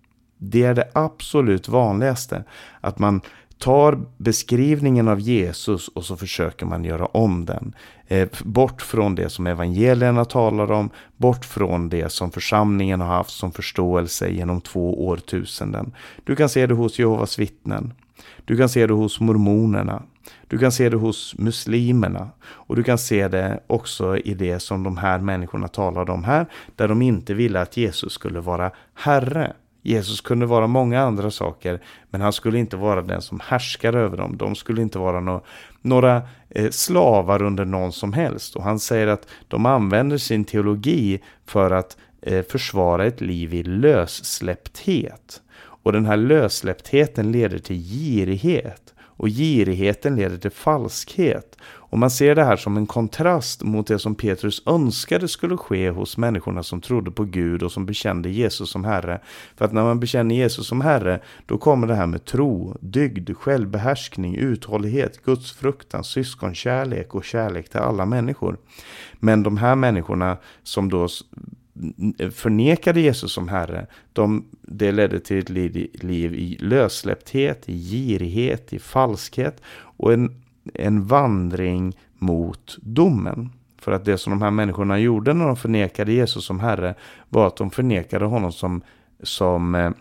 Det 0.46 0.64
är 0.64 0.74
det 0.74 0.90
absolut 0.94 1.68
vanligaste. 1.68 2.44
Att 2.82 3.00
man 3.00 3.22
tar 3.58 4.00
beskrivningen 4.18 5.08
av 5.08 5.20
Jesus 5.20 5.88
och 5.88 6.06
så 6.06 6.16
försöker 6.16 6.66
man 6.66 6.86
göra 6.86 7.06
om 7.06 7.46
den. 7.46 7.76
Eh, 8.08 8.30
bort 8.44 8.82
från 8.82 9.16
det 9.16 9.30
som 9.30 9.48
evangelierna 9.48 10.26
talar 10.26 10.72
om, 10.72 10.90
bort 11.18 11.46
från 11.46 11.90
det 11.90 12.12
som 12.12 12.32
församlingen 12.32 13.02
har 13.02 13.08
haft 13.08 13.30
som 13.30 13.52
förståelse 13.52 14.30
genom 14.30 14.62
två 14.62 15.08
årtusenden. 15.08 15.92
Du 16.24 16.36
kan 16.36 16.50
se 16.50 16.68
det 16.68 16.74
hos 16.74 17.00
Jehovas 17.00 17.40
vittnen. 17.40 17.94
Du 18.46 18.58
kan 18.58 18.70
se 18.70 18.88
det 18.88 18.94
hos 18.94 19.20
mormonerna. 19.20 20.04
Du 20.48 20.58
kan 20.58 20.72
se 20.72 20.90
det 20.90 20.98
hos 20.98 21.36
muslimerna. 21.38 22.30
Och 22.46 22.76
du 22.76 22.84
kan 22.84 22.98
se 22.98 23.28
det 23.28 23.60
också 23.68 24.18
i 24.18 24.34
det 24.34 24.60
som 24.60 24.84
de 24.84 24.98
här 24.98 25.20
människorna 25.20 25.68
talade 25.68 26.12
om 26.12 26.24
här, 26.24 26.46
där 26.76 26.88
de 26.88 27.02
inte 27.02 27.34
ville 27.34 27.62
att 27.62 27.78
Jesus 27.78 28.14
skulle 28.14 28.40
vara 28.40 28.72
Herre. 28.94 29.54
Jesus 29.86 30.22
kunde 30.22 30.46
vara 30.46 30.68
många 30.68 31.02
andra 31.02 31.32
saker, 31.32 31.80
men 32.10 32.22
han 32.22 32.34
skulle 32.34 32.60
inte 32.60 32.78
vara 32.78 33.02
den 33.02 33.22
som 33.22 33.40
härskar 33.40 33.94
över 33.94 34.18
dem. 34.18 34.38
De 34.38 34.56
skulle 34.56 34.82
inte 34.82 35.00
vara 35.00 35.20
no 35.20 35.42
några 35.82 36.22
eh, 36.50 36.70
slavar 36.70 37.42
under 37.42 37.66
någon 37.66 37.92
som 37.92 38.14
helst. 38.14 38.56
Och 38.56 38.64
han 38.64 38.80
säger 38.80 39.08
att 39.08 39.28
de 39.48 39.66
använder 39.66 40.18
sin 40.18 40.46
teologi 40.46 41.22
för 41.46 41.72
att 41.72 41.98
eh, 42.22 42.46
försvara 42.46 43.06
ett 43.06 43.22
liv 43.22 43.54
i 43.54 43.64
lössläppthet. 43.64 45.42
Och 45.56 45.92
den 45.92 46.06
här 46.06 46.18
lössläpptheten 46.18 47.32
leder 47.32 47.60
till 47.60 47.76
girighet. 47.76 48.94
Och 49.00 49.28
girigheten 49.28 50.16
leder 50.16 50.38
till 50.38 50.52
falskhet. 50.52 51.58
Och 51.94 52.00
man 52.00 52.12
ser 52.12 52.36
det 52.36 52.44
här 52.44 52.56
som 52.56 52.78
en 52.78 52.86
kontrast 52.86 53.64
mot 53.64 53.88
det 53.88 54.00
som 54.00 54.16
Petrus 54.16 54.64
önskade 54.66 55.28
skulle 55.28 55.58
ske 55.58 55.90
hos 55.90 56.18
människorna 56.18 56.64
som 56.64 56.82
trodde 56.82 57.12
på 57.12 57.24
Gud 57.24 57.64
och 57.64 57.72
som 57.72 57.86
bekände 57.86 58.30
Jesus 58.30 58.70
som 58.70 58.84
Herre. 58.84 59.22
För 59.56 59.66
att 59.66 59.74
när 59.74 59.84
man 59.84 60.00
bekänner 60.00 60.36
Jesus 60.36 60.68
som 60.68 60.82
Herre, 60.82 61.20
då 61.46 61.58
kommer 61.58 61.88
det 61.88 61.96
här 61.96 62.08
med 62.08 62.26
tro, 62.26 62.78
dygd, 62.82 63.38
självbehärskning, 63.38 64.36
uthållighet, 64.36 65.24
gudsfruktan, 65.24 66.04
syskonkärlek 66.04 67.16
och 67.16 67.24
kärlek 67.24 67.70
till 67.70 67.80
alla 67.80 68.06
människor. 68.06 68.58
Men 69.14 69.44
de 69.44 69.58
här 69.58 69.76
människorna 69.76 70.38
som 70.64 70.90
då 70.90 71.08
förnekade 72.32 73.02
Jesus 73.02 73.32
som 73.32 73.48
Herre, 73.48 73.88
de, 74.14 74.46
det 74.62 74.92
ledde 74.92 75.20
till 75.20 75.38
ett 75.38 75.50
liv 76.04 76.36
i 76.36 76.58
lössläppthet, 76.60 77.70
i 77.70 77.90
girighet, 77.92 78.74
i 78.74 78.80
falskhet 78.80 79.62
och 79.98 80.14
en 80.14 80.44
en 80.74 81.06
vandring 81.06 81.98
mot 82.18 82.78
domen. 82.82 83.50
För 83.78 83.92
att 83.92 84.06
det 84.06 84.18
som 84.18 84.32
de 84.32 84.42
här 84.42 84.52
människorna 84.52 85.00
gjorde 85.00 85.34
när 85.34 85.46
de 85.46 85.56
förnekade 85.56 86.14
Jesus 86.14 86.46
som 86.46 86.60
Herre 86.60 86.96
var 87.30 87.48
att 87.48 87.58
de 87.58 87.72
förnekade 87.72 88.26
honom 88.26 88.52
som, 88.52 88.82
som, 89.24 89.76
eh, 89.76 89.92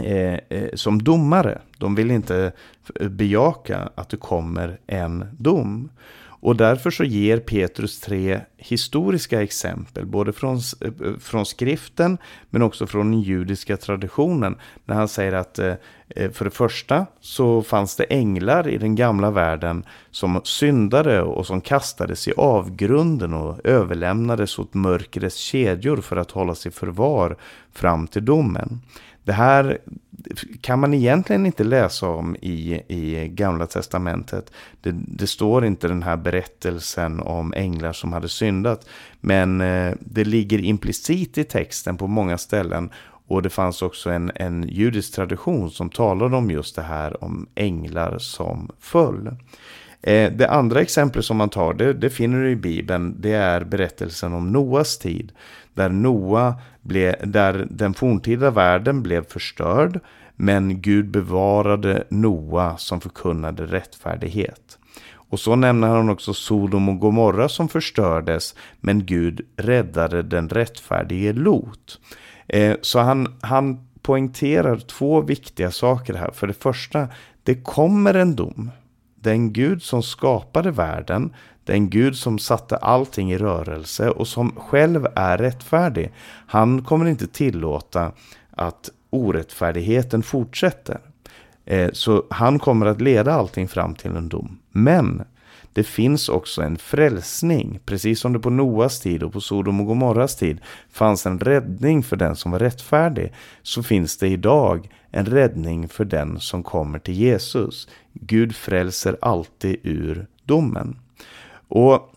eh, 0.00 0.38
eh 0.48 0.68
som 0.74 1.02
domare. 1.02 1.58
De 1.78 1.94
vill 1.94 2.10
inte 2.10 2.52
bejaka 3.10 3.88
att 3.94 4.08
det 4.08 4.16
kommer 4.16 4.78
en 4.86 5.26
dom. 5.38 5.90
Och 6.42 6.56
därför 6.56 6.90
så 6.90 7.04
ger 7.04 7.38
Petrus 7.38 8.00
tre 8.00 8.40
historiska 8.56 9.42
exempel, 9.42 10.06
både 10.06 10.32
från, 10.32 10.56
eh, 10.56 11.16
från 11.20 11.46
skriften 11.46 12.18
men 12.50 12.62
också 12.62 12.86
från 12.86 13.10
den 13.10 13.20
judiska 13.20 13.76
traditionen. 13.76 14.56
När 14.84 14.94
han 14.94 15.08
säger 15.08 15.32
att 15.32 15.58
eh, 15.58 15.74
eh, 16.08 16.30
för 16.30 16.44
det 16.44 16.50
första 16.50 17.06
så 17.20 17.62
fanns 17.62 17.96
det 17.96 18.04
änglar 18.04 18.68
i 18.68 18.78
den 18.78 18.94
gamla 18.94 19.30
världen 19.30 19.84
som 20.10 20.40
syndade 20.44 21.22
och 21.22 21.46
som 21.46 21.60
kastades 21.60 22.28
i 22.28 22.32
avgrunden 22.36 23.34
och 23.34 23.60
överlämnades 23.64 24.58
åt 24.58 24.74
mörkrets 24.74 25.36
kedjor 25.36 25.96
för 25.96 26.16
att 26.16 26.30
hållas 26.30 26.66
i 26.66 26.70
förvar 26.70 27.36
fram 27.72 28.06
till 28.06 28.24
domen. 28.24 28.80
Det 29.24 29.32
här 29.32 29.78
kan 30.60 30.78
man 30.78 30.94
egentligen 30.94 31.46
inte 31.46 31.64
läsa 31.64 32.08
om 32.08 32.36
i, 32.36 32.82
i 32.88 33.28
Gamla 33.28 33.66
Testamentet. 33.66 34.52
Det, 34.80 34.90
det, 34.92 35.26
står 35.26 35.64
inte 35.64 35.88
den 35.88 36.02
här 36.02 36.16
berättelsen 36.16 37.20
om 37.20 37.52
änglar 37.56 37.92
som 37.92 38.12
hade 38.12 38.28
syndat. 38.28 38.86
Men 39.20 39.60
eh, 39.60 39.94
det 40.00 40.24
ligger 40.24 40.58
implicit 40.58 41.38
i 41.38 41.44
texten 41.44 41.96
på 41.96 42.06
många 42.06 42.38
ställen. 42.38 42.90
Och 43.26 43.42
det 43.42 43.50
fanns 43.50 43.82
också 43.82 44.10
en, 44.10 44.32
en 44.34 44.68
judisk 44.68 45.14
tradition 45.14 45.70
som 45.70 45.90
talade 45.90 46.36
om 46.36 46.50
just 46.50 46.76
det 46.76 46.82
här 46.82 47.24
om 47.24 47.46
änglar 47.54 48.18
som 48.18 48.70
föll. 48.80 49.36
Eh, 50.02 50.32
det 50.32 50.48
andra 50.48 50.80
exemplet 50.80 51.24
som 51.24 51.36
man 51.36 51.48
tar, 51.48 51.74
det, 51.74 51.92
det 51.92 52.10
finner 52.10 52.42
du 52.42 52.50
i 52.50 52.56
Bibeln, 52.56 53.16
det 53.18 53.32
är 53.32 53.64
berättelsen 53.64 54.32
om 54.32 54.52
Noas 54.52 54.98
tid. 54.98 55.32
Där 55.74 55.88
Noa 55.88 56.54
ble, 56.80 57.16
där 57.24 57.66
den 57.70 57.94
forntida 57.94 58.50
världen 58.50 59.02
blev 59.02 59.26
förstörd, 59.26 60.00
men 60.36 60.80
Gud 60.80 61.10
bevarade 61.10 62.04
Noa 62.08 62.76
som 62.76 63.00
förkunnade 63.00 63.66
rättfärdighet. 63.66 64.78
Och 65.32 65.40
så 65.40 65.56
nämner 65.56 65.88
han 65.88 66.08
också 66.08 66.34
Sodom 66.34 66.88
och 66.88 66.98
Gomorra 66.98 67.48
som 67.48 67.68
förstördes, 67.68 68.54
men 68.80 69.06
Gud 69.06 69.40
räddade 69.56 70.22
den 70.22 70.48
rättfärdige 70.48 71.32
Lot. 71.32 72.00
Eh, 72.48 72.76
så 72.82 72.98
han, 72.98 73.38
han 73.40 73.86
poängterar 74.02 74.76
två 74.76 75.20
viktiga 75.20 75.70
saker 75.70 76.14
här. 76.14 76.30
För 76.30 76.46
det 76.46 76.62
första, 76.62 77.08
det 77.42 77.54
kommer 77.54 78.14
en 78.14 78.36
dom. 78.36 78.70
Den 79.22 79.52
Gud 79.52 79.82
som 79.82 80.02
skapade 80.02 80.70
världen, 80.70 81.34
den 81.64 81.90
Gud 81.90 82.16
som 82.16 82.38
satte 82.38 82.76
allting 82.76 83.32
i 83.32 83.38
rörelse 83.38 84.10
och 84.10 84.28
som 84.28 84.52
själv 84.56 85.06
är 85.14 85.38
rättfärdig. 85.38 86.12
Han 86.46 86.82
kommer 86.82 87.06
inte 87.06 87.26
tillåta 87.26 88.12
att 88.50 88.90
orättfärdigheten 89.10 90.22
fortsätter. 90.22 90.98
Eh, 91.64 91.90
så 91.92 92.24
han 92.30 92.58
kommer 92.58 92.86
att 92.86 93.00
leda 93.00 93.32
allting 93.32 93.68
fram 93.68 93.94
till 93.94 94.16
en 94.16 94.28
dom. 94.28 94.58
Men 94.70 95.22
det 95.72 95.84
finns 95.84 96.28
också 96.28 96.62
en 96.62 96.78
frälsning. 96.78 97.80
Precis 97.84 98.20
som 98.20 98.32
det 98.32 98.38
på 98.38 98.50
Noas 98.50 99.00
tid 99.00 99.22
och 99.22 99.32
på 99.32 99.40
Sodom 99.40 99.80
och 99.80 99.86
Gomorras 99.86 100.36
tid 100.36 100.60
fanns 100.90 101.26
en 101.26 101.38
räddning 101.38 102.02
för 102.02 102.16
den 102.16 102.36
som 102.36 102.50
var 102.50 102.58
rättfärdig. 102.58 103.32
Så 103.62 103.82
finns 103.82 104.16
det 104.16 104.28
idag 104.28 104.90
en 105.10 105.26
räddning 105.26 105.88
för 105.88 106.04
den 106.04 106.40
som 106.40 106.62
kommer 106.62 106.98
till 106.98 107.14
Jesus. 107.14 107.88
Gud 108.12 108.56
frälser 108.56 109.16
alltid 109.20 109.76
ur 109.82 110.26
domen. 110.44 110.98
Och 111.68 112.14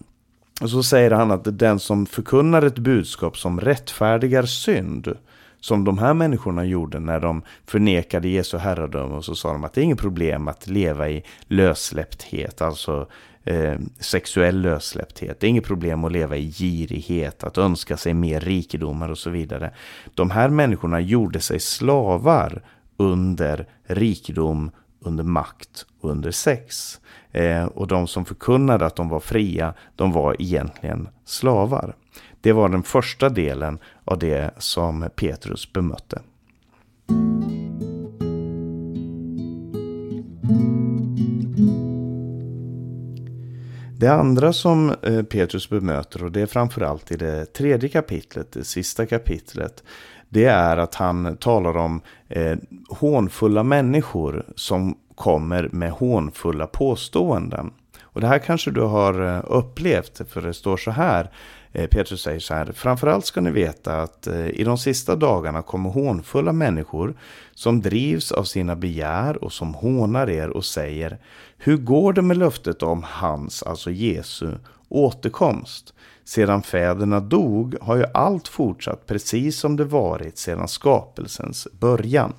så 0.67 0.83
säger 0.83 1.11
han 1.11 1.31
att 1.31 1.59
den 1.59 1.79
som 1.79 2.05
förkunnar 2.05 2.61
ett 2.61 2.79
budskap 2.79 3.37
som 3.37 3.61
rättfärdigar 3.61 4.43
synd 4.43 5.17
som 5.59 5.83
de 5.83 5.97
här 5.97 6.13
människorna 6.13 6.65
gjorde 6.65 6.99
när 6.99 7.19
de 7.19 7.41
förnekade 7.65 8.27
Jesu 8.27 8.57
herradöme 8.57 9.15
och 9.15 9.25
så 9.25 9.35
sa 9.35 9.51
de 9.51 9.63
att 9.63 9.73
det 9.73 9.81
är 9.81 9.83
inget 9.83 9.99
problem 9.99 10.47
att 10.47 10.67
leva 10.67 11.09
i 11.09 11.23
lössläppthet, 11.47 12.61
alltså 12.61 13.07
eh, 13.45 13.75
sexuell 13.99 14.61
lössläppthet. 14.61 15.39
Det 15.39 15.47
är 15.47 15.49
inget 15.49 15.63
problem 15.63 16.03
att 16.03 16.11
leva 16.11 16.35
i 16.35 16.51
girighet, 16.51 17.43
att 17.43 17.57
önska 17.57 17.97
sig 17.97 18.13
mer 18.13 18.39
rikedomar 18.39 19.09
och 19.09 19.17
så 19.17 19.29
vidare. 19.29 19.73
De 20.13 20.29
här 20.29 20.49
människorna 20.49 20.99
gjorde 20.99 21.39
sig 21.39 21.59
slavar 21.59 22.61
under 22.97 23.67
rikedom, 23.83 24.71
under 24.99 25.23
makt 25.23 25.85
och 26.01 26.09
under 26.09 26.31
sex. 26.31 26.99
Eh, 27.31 27.65
och 27.65 27.87
de 27.87 28.07
som 28.07 28.25
förkunnade 28.25 28.85
att 28.85 28.95
de 28.95 29.09
var 29.09 29.19
fria, 29.19 29.73
de 29.95 30.11
var 30.11 30.35
egentligen 30.39 31.09
slavar. 31.25 31.95
Det 32.41 32.53
var 32.53 32.69
den 32.69 32.83
första 32.83 33.29
delen 33.29 33.79
av 34.05 34.19
det 34.19 34.51
som 34.57 35.09
Petrus 35.15 35.73
bemötte. 35.73 36.21
Det 43.97 44.07
andra 44.07 44.53
som 44.53 44.95
eh, 45.01 45.23
Petrus 45.23 45.69
bemöter, 45.69 46.23
och 46.23 46.31
det 46.31 46.41
är 46.41 46.45
framförallt 46.45 47.11
i 47.11 47.17
det 47.17 47.45
tredje 47.45 47.89
kapitlet, 47.89 48.51
det 48.51 48.63
sista 48.63 49.05
kapitlet, 49.05 49.83
det 50.29 50.45
är 50.45 50.77
att 50.77 50.95
han 50.95 51.37
talar 51.37 51.77
om 51.77 52.01
eh, 52.27 52.57
hånfulla 52.89 53.63
människor 53.63 54.45
som 54.55 54.97
kommer 55.15 55.69
med 55.71 55.91
hånfulla 55.91 56.67
påståenden. 56.67 57.71
Och 58.01 58.21
det 58.21 58.27
här 58.27 58.39
kanske 58.39 58.71
du 58.71 58.81
har 58.81 59.35
eh, 59.35 59.43
upplevt, 59.47 60.21
för 60.29 60.41
det 60.41 60.53
står 60.53 60.77
så 60.77 60.91
här. 60.91 61.31
Eh, 61.71 61.87
Petrus 61.87 62.21
säger 62.21 62.39
så 62.39 62.53
här, 62.53 62.71
framförallt 62.71 63.25
ska 63.25 63.41
ni 63.41 63.51
veta 63.51 64.01
att 64.01 64.27
eh, 64.27 64.47
i 64.47 64.63
de 64.63 64.77
sista 64.77 65.15
dagarna 65.15 65.61
kommer 65.61 65.89
hånfulla 65.89 66.53
människor 66.53 67.15
som 67.53 67.81
drivs 67.81 68.31
av 68.31 68.43
sina 68.43 68.75
begär 68.75 69.43
och 69.43 69.53
som 69.53 69.73
hånar 69.73 70.29
er 70.29 70.49
och 70.49 70.65
säger, 70.65 71.17
hur 71.57 71.77
går 71.77 72.13
det 72.13 72.21
med 72.21 72.37
löftet 72.37 72.83
om 72.83 73.03
hans, 73.03 73.63
alltså 73.63 73.91
Jesu, 73.91 74.51
återkomst? 74.89 75.93
Sedan 76.23 76.63
fäderna 76.63 77.19
dog 77.19 77.75
har 77.81 77.95
ju 77.95 78.05
allt 78.13 78.47
fortsatt 78.47 79.05
precis 79.05 79.59
som 79.59 79.75
det 79.75 79.85
varit 79.85 80.37
sedan 80.37 80.67
skapelsens 80.67 81.67
början. 81.79 82.33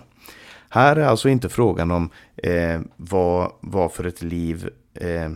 Här 0.68 0.96
är 0.96 1.06
alltså 1.06 1.28
inte 1.28 1.48
frågan 1.48 1.90
om 1.90 2.10
eh, 2.36 2.80
vad, 2.96 3.52
vad 3.60 3.92
för 3.92 4.04
ett 4.04 4.22
liv 4.22 4.70
eh, 4.94 5.30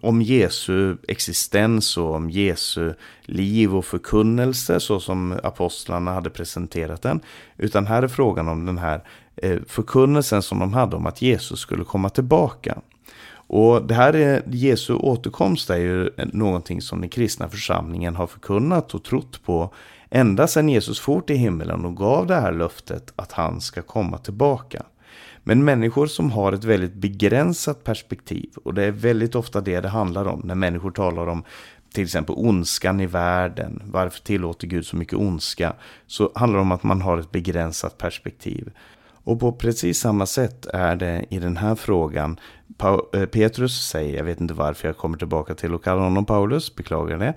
om 0.00 0.22
Jesu 0.22 0.96
existens 1.08 1.96
och 1.96 2.14
om 2.14 2.30
Jesu 2.30 2.94
liv 3.22 3.76
och 3.76 3.84
förkunnelse 3.84 4.80
så 4.80 5.00
som 5.00 5.38
apostlarna 5.42 6.12
hade 6.12 6.30
presenterat 6.30 7.02
den. 7.02 7.20
Utan 7.56 7.86
här 7.86 8.02
är 8.02 8.08
frågan 8.08 8.48
om 8.48 8.66
den 8.66 8.78
här 8.78 9.04
eh, 9.36 9.58
förkunnelsen 9.66 10.42
som 10.42 10.58
de 10.58 10.72
hade 10.72 10.96
om 10.96 11.06
att 11.06 11.22
Jesus 11.22 11.60
skulle 11.60 11.84
komma 11.84 12.08
tillbaka. 12.08 12.78
Och 13.46 13.86
det 13.86 13.94
här 13.94 14.14
är 14.14 14.42
Jesu 14.46 14.94
återkomst 14.94 15.70
är 15.70 15.76
ju 15.76 16.10
någonting 16.32 16.82
som 16.82 17.00
den 17.00 17.10
kristna 17.10 17.48
församlingen 17.48 18.16
har 18.16 18.26
förkunnat 18.26 18.94
och 18.94 19.04
trott 19.04 19.44
på 19.44 19.74
ända 20.10 20.46
sedan 20.46 20.68
Jesus 20.68 21.00
for 21.00 21.20
till 21.20 21.36
himmelen 21.36 21.84
och 21.84 21.96
gav 21.96 22.26
det 22.26 22.34
här 22.34 22.52
löftet 22.52 23.12
att 23.16 23.32
han 23.32 23.60
ska 23.60 23.82
komma 23.82 24.18
tillbaka. 24.18 24.82
Men 25.44 25.64
människor 25.64 26.06
som 26.06 26.30
har 26.30 26.52
ett 26.52 26.64
väldigt 26.64 26.94
begränsat 26.94 27.84
perspektiv, 27.84 28.50
och 28.64 28.74
det 28.74 28.84
är 28.84 28.90
väldigt 28.90 29.34
ofta 29.34 29.60
det 29.60 29.80
det 29.80 29.88
handlar 29.88 30.24
om 30.24 30.40
när 30.44 30.54
människor 30.54 30.90
talar 30.90 31.26
om 31.26 31.44
till 31.92 32.04
exempel 32.04 32.34
ondskan 32.38 33.00
i 33.00 33.06
världen, 33.06 33.82
varför 33.86 34.20
tillåter 34.20 34.66
Gud 34.66 34.86
så 34.86 34.96
mycket 34.96 35.18
ondska? 35.18 35.72
Så 36.06 36.32
handlar 36.34 36.58
det 36.58 36.62
om 36.62 36.72
att 36.72 36.82
man 36.82 37.02
har 37.02 37.18
ett 37.18 37.32
begränsat 37.32 37.98
perspektiv. 37.98 38.72
Och 39.24 39.40
på 39.40 39.52
precis 39.52 40.00
samma 40.00 40.26
sätt 40.26 40.66
är 40.66 40.96
det 40.96 41.24
i 41.30 41.38
den 41.38 41.56
här 41.56 41.74
frågan. 41.74 42.40
Eh, 43.12 43.24
Petrus 43.24 43.86
säger, 43.88 44.16
jag 44.16 44.24
vet 44.24 44.40
inte 44.40 44.54
varför 44.54 44.88
jag 44.88 44.96
kommer 44.96 45.18
tillbaka 45.18 45.54
till 45.54 45.74
att 45.74 45.82
kalla 45.82 46.02
honom 46.02 46.26
Paulus, 46.26 46.76
beklagar 46.76 47.18
det. 47.18 47.34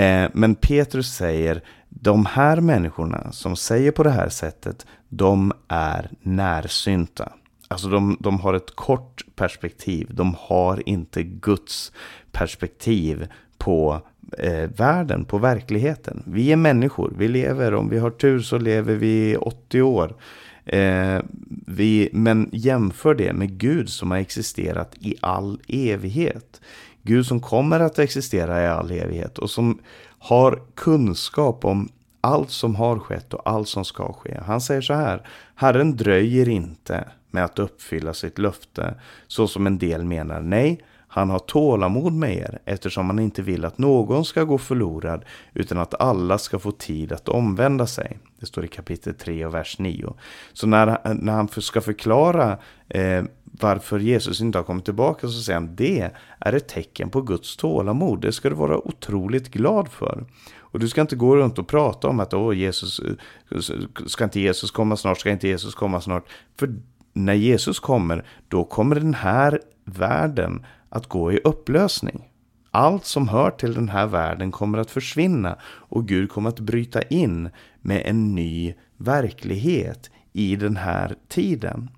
Eh, 0.00 0.30
men 0.34 0.54
Petrus 0.54 1.14
säger, 1.14 1.62
de 1.88 2.26
här 2.26 2.60
människorna 2.60 3.32
som 3.32 3.56
säger 3.56 3.90
på 3.90 4.02
det 4.02 4.10
här 4.10 4.28
sättet, 4.28 4.86
de 5.08 5.52
är 5.68 6.10
närsynta. 6.20 7.32
Alltså 7.68 7.88
de, 7.88 8.16
de 8.20 8.40
har 8.40 8.54
ett 8.54 8.76
kort 8.76 9.24
perspektiv. 9.36 10.08
De 10.10 10.36
har 10.38 10.88
inte 10.88 11.22
Guds 11.22 11.92
perspektiv 12.32 13.28
på 13.58 14.00
eh, 14.38 14.70
världen, 14.76 15.24
på 15.24 15.38
verkligheten. 15.38 16.22
Vi 16.26 16.52
är 16.52 16.56
människor. 16.56 17.12
Vi 17.18 17.28
lever, 17.28 17.74
om 17.74 17.88
vi 17.88 17.98
har 17.98 18.10
tur 18.10 18.40
så 18.40 18.58
lever 18.58 18.94
vi 18.94 19.36
80 19.36 19.82
år. 19.82 20.16
Eh, 20.64 21.20
vi, 21.66 22.08
men 22.12 22.48
jämför 22.52 23.14
det 23.14 23.32
med 23.32 23.58
Gud 23.58 23.88
som 23.88 24.10
har 24.10 24.18
existerat 24.18 24.94
i 25.00 25.14
all 25.20 25.60
evighet. 25.68 26.60
Gud 27.02 27.26
som 27.26 27.40
kommer 27.40 27.80
att 27.80 27.98
existera 27.98 28.62
i 28.64 28.66
all 28.66 28.90
evighet 28.90 29.38
och 29.38 29.50
som 29.50 29.78
har 30.18 30.62
kunskap 30.74 31.64
om 31.64 31.88
allt 32.20 32.50
som 32.50 32.74
har 32.74 32.98
skett 32.98 33.34
och 33.34 33.42
allt 33.44 33.68
som 33.68 33.84
ska 33.84 34.12
ske. 34.12 34.40
Han 34.46 34.60
säger 34.60 34.80
så 34.80 34.94
här, 34.94 35.28
Herren 35.54 35.96
dröjer 35.96 36.48
inte 36.48 37.04
med 37.30 37.44
att 37.44 37.58
uppfylla 37.58 38.14
sitt 38.14 38.38
löfte, 38.38 38.94
så 39.26 39.48
som 39.48 39.66
en 39.66 39.78
del 39.78 40.04
menar. 40.04 40.40
Nej, 40.40 40.80
han 41.10 41.30
har 41.30 41.38
tålamod 41.38 42.12
med 42.12 42.36
er 42.36 42.58
eftersom 42.64 43.06
han 43.06 43.18
inte 43.18 43.42
vill 43.42 43.64
att 43.64 43.78
någon 43.78 44.24
ska 44.24 44.44
gå 44.44 44.58
förlorad 44.58 45.24
utan 45.54 45.78
att 45.78 46.00
alla 46.00 46.38
ska 46.38 46.58
få 46.58 46.70
tid 46.70 47.12
att 47.12 47.28
omvända 47.28 47.86
sig. 47.86 48.18
Det 48.40 48.46
står 48.46 48.64
i 48.64 48.68
kapitel 48.68 49.14
3 49.14 49.46
och 49.46 49.54
vers 49.54 49.78
9. 49.78 50.14
Så 50.52 50.66
när, 50.66 51.14
när 51.14 51.32
han 51.32 51.48
ska 51.48 51.80
förklara 51.80 52.58
eh, 52.88 53.24
varför 53.60 53.98
Jesus 53.98 54.40
inte 54.40 54.58
har 54.58 54.64
kommit 54.64 54.84
tillbaka 54.84 55.28
så 55.28 55.42
säger 55.42 55.60
han 55.60 55.76
det 55.76 56.10
är 56.38 56.52
ett 56.52 56.68
tecken 56.68 57.10
på 57.10 57.22
Guds 57.22 57.56
tålamod. 57.56 58.20
Det 58.20 58.32
ska 58.32 58.48
du 58.48 58.54
vara 58.54 58.88
otroligt 58.88 59.50
glad 59.50 59.88
för. 59.88 60.24
Och 60.58 60.78
du 60.78 60.88
ska 60.88 61.00
inte 61.00 61.16
gå 61.16 61.36
runt 61.36 61.58
och 61.58 61.68
prata 61.68 62.08
om 62.08 62.20
att 62.20 62.34
Åh, 62.34 62.56
Jesus, 62.56 63.00
eh, 63.00 63.60
ska 64.06 64.24
inte 64.24 64.40
Jesus 64.40 64.70
komma 64.70 64.96
snart, 64.96 65.20
ska 65.20 65.30
inte 65.30 65.48
Jesus 65.48 65.74
komma 65.74 66.00
snart. 66.00 66.24
För 66.56 66.74
när 67.12 67.34
Jesus 67.34 67.80
kommer, 67.80 68.24
då 68.48 68.64
kommer 68.64 68.96
den 68.96 69.14
här 69.14 69.60
världen 69.84 70.66
att 70.88 71.06
gå 71.06 71.32
i 71.32 71.40
upplösning. 71.44 72.28
Allt 72.70 73.04
som 73.04 73.28
hör 73.28 73.50
till 73.50 73.74
den 73.74 73.88
här 73.88 74.06
världen 74.06 74.52
kommer 74.52 74.78
att 74.78 74.90
försvinna 74.90 75.58
och 75.64 76.08
Gud 76.08 76.30
kommer 76.30 76.48
att 76.48 76.60
bryta 76.60 77.02
in 77.02 77.50
med 77.80 78.02
en 78.04 78.34
ny 78.34 78.74
verklighet 78.96 80.10
i 80.32 80.56
den 80.56 80.76
här 80.76 81.16
tiden. 81.28 81.90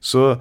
Så 0.00 0.30
eh, 0.30 0.38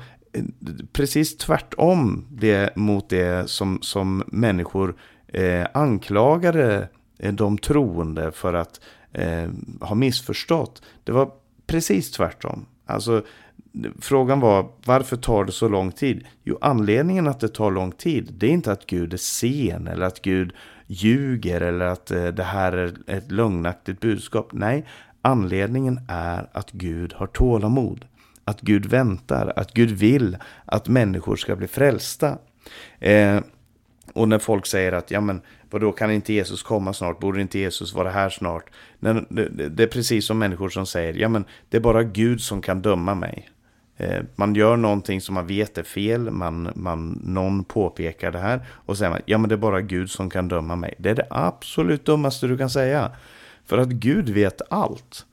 precis 0.93 1.37
tvärtom 1.37 2.27
det, 2.31 2.75
mot 2.75 3.09
det 3.09 3.49
som, 3.49 3.79
som 3.81 4.23
människor 4.27 4.95
eh, 5.27 5.67
anklagade 5.73 6.89
eh, 7.19 7.33
de 7.33 7.57
troende 7.57 8.31
för 8.31 8.53
att 8.53 8.81
eh, 9.11 9.49
ha 9.81 9.95
missförstått. 9.95 10.81
Det 11.03 11.11
var 11.11 11.31
precis 11.67 12.11
tvärtom. 12.11 12.65
Alltså, 12.85 13.23
frågan 14.01 14.39
var 14.39 14.69
varför 14.85 15.15
tar 15.15 15.45
det 15.45 15.51
så 15.51 15.67
lång 15.67 15.91
tid? 15.91 16.25
Jo, 16.43 16.57
anledningen 16.61 17.27
att 17.27 17.39
det 17.39 17.47
tar 17.47 17.71
lång 17.71 17.91
tid, 17.91 18.33
det 18.37 18.47
är 18.47 18.51
inte 18.51 18.71
att 18.71 18.85
Gud 18.85 19.13
är 19.13 19.17
sen 19.17 19.87
eller 19.87 20.05
att 20.05 20.21
Gud 20.21 20.53
ljuger 20.87 21.61
eller 21.61 21.85
att 21.85 22.11
eh, 22.11 22.25
det 22.25 22.43
här 22.43 22.73
är 22.73 22.93
ett 23.07 23.31
lögnaktigt 23.31 23.99
budskap. 23.99 24.49
Nej, 24.51 24.85
anledningen 25.21 25.99
är 26.07 26.49
att 26.51 26.71
Gud 26.71 27.13
har 27.13 27.27
tålamod. 27.27 28.05
Att 28.45 28.61
Gud 28.61 28.85
väntar, 28.85 29.53
att 29.55 29.73
Gud 29.73 29.91
vill 29.91 30.37
att 30.65 30.87
människor 30.87 31.35
ska 31.35 31.55
bli 31.55 31.67
frälsta. 31.67 32.37
Eh, 32.99 33.39
och 34.13 34.29
när 34.29 34.39
folk 34.39 34.65
säger 34.65 34.91
att, 34.91 35.11
ja 35.11 35.21
men 35.21 35.41
vadå 35.69 35.91
kan 35.91 36.11
inte 36.11 36.33
Jesus 36.33 36.63
komma 36.63 36.93
snart? 36.93 37.19
Borde 37.19 37.41
inte 37.41 37.59
Jesus 37.59 37.93
vara 37.93 38.09
här 38.09 38.29
snart? 38.29 38.65
Det 38.99 39.83
är 39.83 39.87
precis 39.87 40.25
som 40.25 40.39
människor 40.39 40.69
som 40.69 40.85
säger, 40.85 41.13
ja 41.13 41.29
men 41.29 41.45
det 41.69 41.77
är 41.77 41.81
bara 41.81 42.03
Gud 42.03 42.41
som 42.41 42.61
kan 42.61 42.81
döma 42.81 43.15
mig. 43.15 43.49
Eh, 43.97 44.21
man 44.35 44.55
gör 44.55 44.77
någonting 44.77 45.21
som 45.21 45.35
man 45.35 45.47
vet 45.47 45.77
är 45.77 45.83
fel, 45.83 46.31
man, 46.31 46.71
man, 46.75 47.21
någon 47.23 47.63
påpekar 47.63 48.31
det 48.31 48.39
här 48.39 48.65
och 48.69 48.97
säger 48.97 49.11
man, 49.11 49.21
ja 49.25 49.37
men 49.37 49.49
det 49.49 49.55
är 49.55 49.57
bara 49.57 49.81
Gud 49.81 50.09
som 50.09 50.29
kan 50.29 50.47
döma 50.47 50.75
mig. 50.75 50.93
Det 50.97 51.09
är 51.09 51.15
det 51.15 51.27
absolut 51.29 52.05
dummaste 52.05 52.47
du 52.47 52.57
kan 52.57 52.69
säga. 52.69 53.11
För 53.65 53.77
att 53.77 53.89
Gud 53.89 54.29
vet 54.29 54.61
allt. 54.69 55.25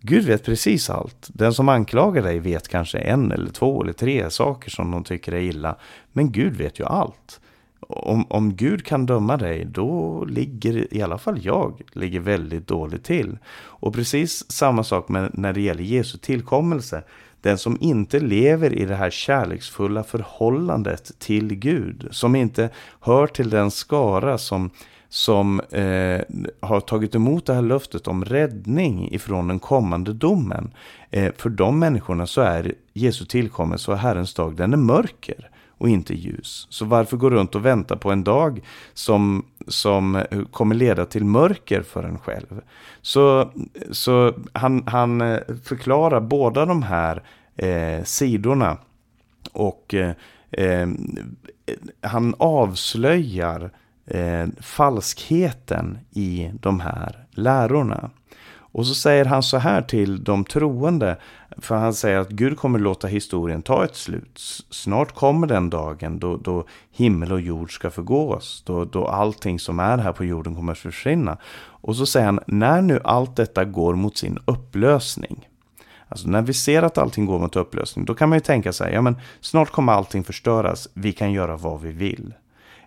Gud 0.00 0.24
vet 0.24 0.44
precis 0.44 0.90
allt. 0.90 1.28
Den 1.32 1.54
som 1.54 1.68
anklagar 1.68 2.22
dig 2.22 2.38
vet 2.38 2.68
kanske 2.68 2.98
en 2.98 3.32
eller 3.32 3.50
två 3.50 3.82
eller 3.82 3.92
tre 3.92 4.30
saker 4.30 4.70
som 4.70 4.90
de 4.90 5.04
tycker 5.04 5.32
är 5.32 5.40
illa. 5.40 5.76
Men 6.12 6.32
Gud 6.32 6.56
vet 6.56 6.80
ju 6.80 6.84
allt. 6.84 7.40
Om, 7.80 8.26
om 8.28 8.56
Gud 8.56 8.84
kan 8.84 9.06
döma 9.06 9.36
dig, 9.36 9.64
då 9.64 10.24
ligger 10.24 10.94
i 10.94 11.02
alla 11.02 11.18
fall 11.18 11.44
jag 11.44 11.82
ligger 11.92 12.20
väldigt 12.20 12.66
dåligt 12.66 13.04
till. 13.04 13.38
Och 13.56 13.94
precis 13.94 14.52
samma 14.52 14.84
sak 14.84 15.08
med, 15.08 15.30
när 15.34 15.52
det 15.52 15.60
gäller 15.60 15.82
Jesu 15.82 16.18
tillkommelse. 16.18 17.02
Den 17.40 17.58
som 17.58 17.78
inte 17.80 18.20
lever 18.20 18.72
i 18.72 18.84
det 18.84 18.94
här 18.94 19.10
kärleksfulla 19.10 20.04
förhållandet 20.04 21.18
till 21.18 21.54
Gud, 21.54 22.08
som 22.10 22.36
inte 22.36 22.70
hör 23.00 23.26
till 23.26 23.50
den 23.50 23.70
skara 23.70 24.38
som, 24.38 24.70
som 25.08 25.60
eh, 25.60 26.20
har 26.60 26.80
tagit 26.80 27.14
emot 27.14 27.46
det 27.46 27.54
här 27.54 27.62
löftet 27.62 28.08
om 28.08 28.24
räddning 28.24 29.14
ifrån 29.14 29.48
den 29.48 29.58
kommande 29.58 30.12
domen. 30.12 30.70
Eh, 31.10 31.32
för 31.36 31.50
de 31.50 31.78
människorna 31.78 32.26
så 32.26 32.40
är 32.40 32.74
Jesu 32.92 33.24
tillkommelse 33.24 33.90
och 33.90 33.98
Herrens 33.98 34.34
dag, 34.34 34.56
den 34.56 34.72
är 34.72 34.76
mörker 34.76 35.50
och 35.78 35.88
inte 35.88 36.14
ljus. 36.14 36.66
Så 36.70 36.84
varför 36.84 37.16
gå 37.16 37.30
runt 37.30 37.54
och 37.54 37.66
vänta 37.66 37.96
på 37.96 38.10
en 38.10 38.24
dag 38.24 38.60
som, 38.94 39.46
som 39.68 40.24
kommer 40.50 40.74
leda 40.74 41.06
till 41.06 41.24
mörker 41.24 41.82
för 41.82 42.04
en 42.04 42.18
själv? 42.18 42.60
Så, 43.02 43.50
så 43.90 44.34
han, 44.52 44.86
han 44.86 45.20
eh, 45.20 45.38
förklarar 45.64 46.20
båda 46.20 46.66
de 46.66 46.82
här 46.82 47.22
eh, 47.56 48.04
sidorna 48.04 48.78
och 49.52 49.94
eh, 49.94 50.10
eh 50.50 50.88
han 52.00 52.34
avslöjar 52.38 53.70
eh, 54.06 54.46
falskheten 54.60 55.98
i 56.10 56.50
de 56.60 56.80
här 56.80 57.26
lärorna. 57.30 58.10
Och 58.76 58.86
så 58.86 58.94
säger 58.94 59.24
han 59.24 59.42
så 59.42 59.56
här 59.58 59.82
till 59.82 60.24
de 60.24 60.44
troende. 60.44 61.16
För 61.58 61.76
han 61.76 61.94
säger 61.94 62.18
att 62.18 62.28
Gud 62.28 62.58
kommer 62.58 62.78
låta 62.78 63.06
historien 63.06 63.62
ta 63.62 63.84
ett 63.84 63.96
slut. 63.96 64.40
Snart 64.70 65.14
kommer 65.14 65.46
den 65.46 65.70
dagen 65.70 66.18
då, 66.18 66.36
då 66.36 66.64
himmel 66.92 67.32
och 67.32 67.40
jord 67.40 67.74
ska 67.74 67.90
förgås. 67.90 68.62
Då, 68.66 68.84
då 68.84 69.06
allting 69.06 69.58
som 69.58 69.80
är 69.80 69.98
här 69.98 70.12
på 70.12 70.24
jorden 70.24 70.54
kommer 70.54 70.72
att 70.72 70.78
försvinna. 70.78 71.38
Och 71.58 71.96
så 71.96 72.06
säger 72.06 72.26
han, 72.26 72.40
när 72.46 72.82
nu 72.82 73.00
allt 73.04 73.36
detta 73.36 73.64
går 73.64 73.94
mot 73.94 74.16
sin 74.16 74.38
upplösning. 74.44 75.48
Alltså 76.08 76.28
när 76.28 76.42
vi 76.42 76.54
ser 76.54 76.82
att 76.82 76.98
allting 76.98 77.26
går 77.26 77.38
mot 77.38 77.56
upplösning, 77.56 78.04
då 78.04 78.14
kan 78.14 78.28
man 78.28 78.36
ju 78.36 78.42
tänka 78.42 78.72
sig, 78.72 78.92
ja 78.92 79.02
men 79.02 79.16
snart 79.40 79.70
kommer 79.70 79.92
allting 79.92 80.24
förstöras, 80.24 80.88
vi 80.94 81.12
kan 81.12 81.32
göra 81.32 81.56
vad 81.56 81.80
vi 81.80 81.92
vill. 81.92 82.34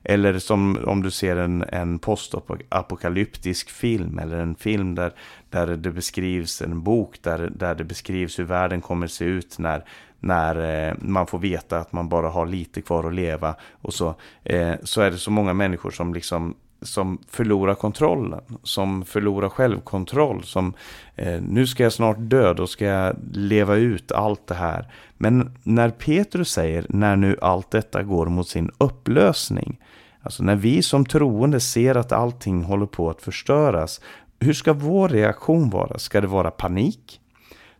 Eller 0.03 0.39
som 0.39 0.77
om 0.85 1.03
du 1.03 1.12
ser 1.12 1.35
en, 1.35 1.63
en 1.63 1.99
postapokalyptisk 1.99 3.69
film 3.69 4.19
eller 4.19 4.38
en 4.38 4.55
film 4.55 4.95
där, 4.95 5.13
där 5.49 5.67
det 5.67 5.91
beskrivs, 5.91 6.62
en 6.62 6.83
bok 6.83 7.21
där, 7.21 7.51
där 7.55 7.75
det 7.75 7.83
beskrivs 7.83 8.39
hur 8.39 8.43
världen 8.43 8.81
kommer 8.81 9.07
se 9.07 9.25
ut 9.25 9.59
när, 9.59 9.83
när 10.19 10.88
eh, 10.89 10.95
man 10.99 11.27
får 11.27 11.39
veta 11.39 11.79
att 11.79 11.93
man 11.93 12.09
bara 12.09 12.29
har 12.29 12.45
lite 12.45 12.81
kvar 12.81 13.03
att 13.07 13.13
leva. 13.13 13.55
Och 13.81 13.93
så, 13.93 14.15
eh, 14.43 14.73
så 14.83 15.01
är 15.01 15.12
det 15.12 15.17
så 15.17 15.31
många 15.31 15.53
människor 15.53 15.91
som 15.91 16.13
liksom 16.13 16.55
som 16.81 17.17
förlorar 17.27 17.75
kontrollen, 17.75 18.41
som 18.63 19.05
förlorar 19.05 19.49
självkontroll, 19.49 20.43
som 20.43 20.73
eh, 21.15 21.41
nu 21.41 21.67
ska 21.67 21.83
jag 21.83 21.93
snart 21.93 22.17
dö, 22.19 22.53
då 22.53 22.67
ska 22.67 22.85
jag 22.85 23.15
leva 23.31 23.75
ut 23.75 24.11
allt 24.11 24.47
det 24.47 24.55
här. 24.55 24.91
Men 25.17 25.51
när 25.63 25.89
Petrus 25.89 26.51
säger, 26.51 26.85
när 26.89 27.15
nu 27.15 27.37
allt 27.41 27.71
detta 27.71 28.03
går 28.03 28.25
mot 28.25 28.47
sin 28.47 28.71
upplösning, 28.77 29.79
alltså 30.21 30.43
när 30.43 30.55
vi 30.55 30.81
som 30.81 31.05
troende 31.05 31.59
ser 31.59 31.95
att 31.95 32.11
allting 32.11 32.63
håller 32.63 32.85
på 32.85 33.09
att 33.09 33.21
förstöras, 33.21 34.01
hur 34.39 34.53
ska 34.53 34.73
vår 34.73 35.09
reaktion 35.09 35.69
vara? 35.69 35.99
Ska 35.99 36.21
det 36.21 36.27
vara 36.27 36.51
panik? 36.51 37.21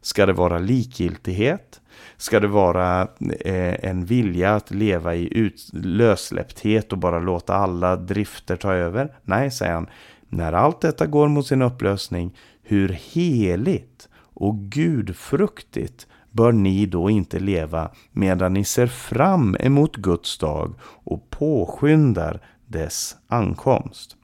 Ska 0.02 0.26
det 0.26 0.34
vara 0.34 0.60
likgiltighet? 0.60 1.82
Ska 2.18 2.40
det 2.40 2.48
vara 2.48 3.02
eh, 3.40 3.90
en 3.90 4.06
vilja 4.06 4.56
att 4.56 4.72
leva 4.72 5.16
i 5.16 5.38
ut, 5.38 5.70
lössläppthet 5.74 6.92
och 6.92 6.98
bara 6.98 7.20
låta 7.20 7.54
alla 7.54 7.96
drifter 7.96 8.56
ta 8.56 8.74
över? 8.74 9.16
Nej, 9.24 9.52
säger 9.52 9.74
han. 9.74 9.88
När 10.30 10.54
allt 10.54 10.82
detta 10.82 11.06
går 11.06 11.28
mot 11.28 11.48
sin 11.48 11.62
upplösning, 11.62 12.36
hur 12.64 12.90
heligt 12.90 14.10
och 14.34 14.56
gudfruktigt 14.56 16.08
bör 16.32 16.52
ni 16.52 16.86
då 16.86 17.10
inte 17.10 17.40
leva 17.40 17.92
medan 18.12 18.54
ni 18.54 18.64
ser 18.64 18.88
fram 18.88 19.58
emot 19.60 19.96
Guds 19.96 20.38
dag 20.38 20.74
och 20.82 21.30
påskyndar 21.30 22.42
dess 22.66 23.16
ankomst. 23.28 24.16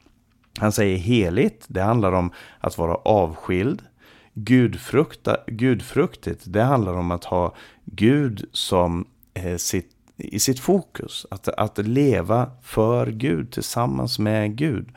Han 0.59 0.71
säger 0.71 0.97
heligt, 0.97 1.65
det 1.67 1.81
handlar 1.81 2.11
om 2.11 2.31
att 2.59 2.77
vara 2.77 2.95
avskild, 2.95 3.81
Gudfrukta, 4.37 5.37
gudfruktigt, 5.47 6.43
det 6.45 6.63
handlar 6.63 6.93
om 6.93 7.11
att 7.11 7.23
ha 7.23 7.55
Gud 7.85 8.49
som 8.51 9.05
eh, 9.33 9.57
sitt, 9.57 9.91
i 10.17 10.39
sitt 10.39 10.59
fokus. 10.59 11.25
Att, 11.31 11.47
att 11.47 11.77
leva 11.77 12.51
för 12.61 13.07
Gud, 13.07 13.51
tillsammans 13.51 14.19
med 14.19 14.55
Gud. 14.55 14.89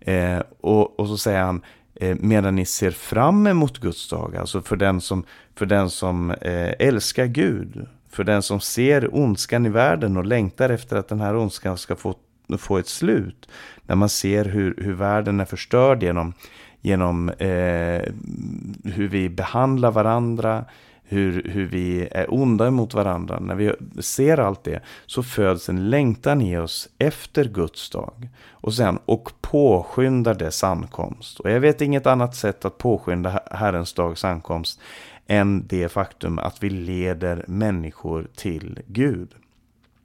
Eh, 0.00 0.40
och, 0.60 1.00
och 1.00 1.08
så 1.08 1.16
säger 1.16 1.42
han, 1.42 1.62
eh, 1.94 2.16
medan 2.20 2.56
ni 2.56 2.64
ser 2.64 2.90
fram 2.90 3.46
emot 3.46 3.78
Guds 3.78 4.08
dag, 4.08 4.36
alltså 4.36 4.62
för 4.62 4.76
den 4.76 5.00
som, 5.00 5.24
för 5.54 5.66
den 5.66 5.90
som 5.90 6.30
eh, 6.30 6.72
älskar 6.78 7.26
Gud, 7.26 7.86
för 8.10 8.24
den 8.24 8.42
som 8.42 8.60
ser 8.60 9.14
ondskan 9.14 9.66
i 9.66 9.68
världen 9.68 10.16
och 10.16 10.26
längtar 10.26 10.70
efter 10.70 10.96
att 10.96 11.08
den 11.08 11.20
här 11.20 11.36
ondskan 11.36 11.78
ska 11.78 11.96
få, 11.96 12.14
få 12.58 12.78
ett 12.78 12.88
slut. 12.88 13.48
När 13.82 13.96
man 13.96 14.08
ser 14.08 14.44
hur, 14.44 14.74
hur 14.78 14.92
världen 14.92 15.40
är 15.40 15.44
förstörd 15.44 16.02
genom 16.02 16.32
genom 16.86 17.28
eh, 17.28 18.02
hur 18.84 19.08
vi 19.08 19.28
behandlar 19.28 19.90
varandra, 19.90 20.64
hur, 21.02 21.42
hur 21.50 21.66
vi 21.66 22.08
är 22.10 22.34
onda 22.34 22.70
mot 22.70 22.94
varandra. 22.94 23.38
När 23.40 23.54
vi 23.54 23.72
ser 24.00 24.38
allt 24.38 24.64
det 24.64 24.80
så 25.06 25.22
föds 25.22 25.68
en 25.68 25.90
längtan 25.90 26.40
i 26.40 26.58
oss 26.58 26.88
efter 26.98 27.44
Guds 27.44 27.90
dag. 27.90 28.28
Och 28.50 28.74
sen, 28.74 28.98
och 29.04 29.32
påskyndar 29.40 30.34
dess 30.34 30.64
ankomst. 30.64 31.40
Och 31.40 31.50
jag 31.50 31.60
vet 31.60 31.80
inget 31.80 32.06
annat 32.06 32.36
sätt 32.36 32.64
att 32.64 32.78
påskynda 32.78 33.40
Herrens 33.50 33.92
dags 33.92 34.24
ankomst 34.24 34.80
än 35.26 35.66
det 35.66 35.88
faktum 35.88 36.38
att 36.38 36.62
vi 36.62 36.70
leder 36.70 37.44
människor 37.48 38.28
till 38.34 38.78
Gud. 38.86 39.28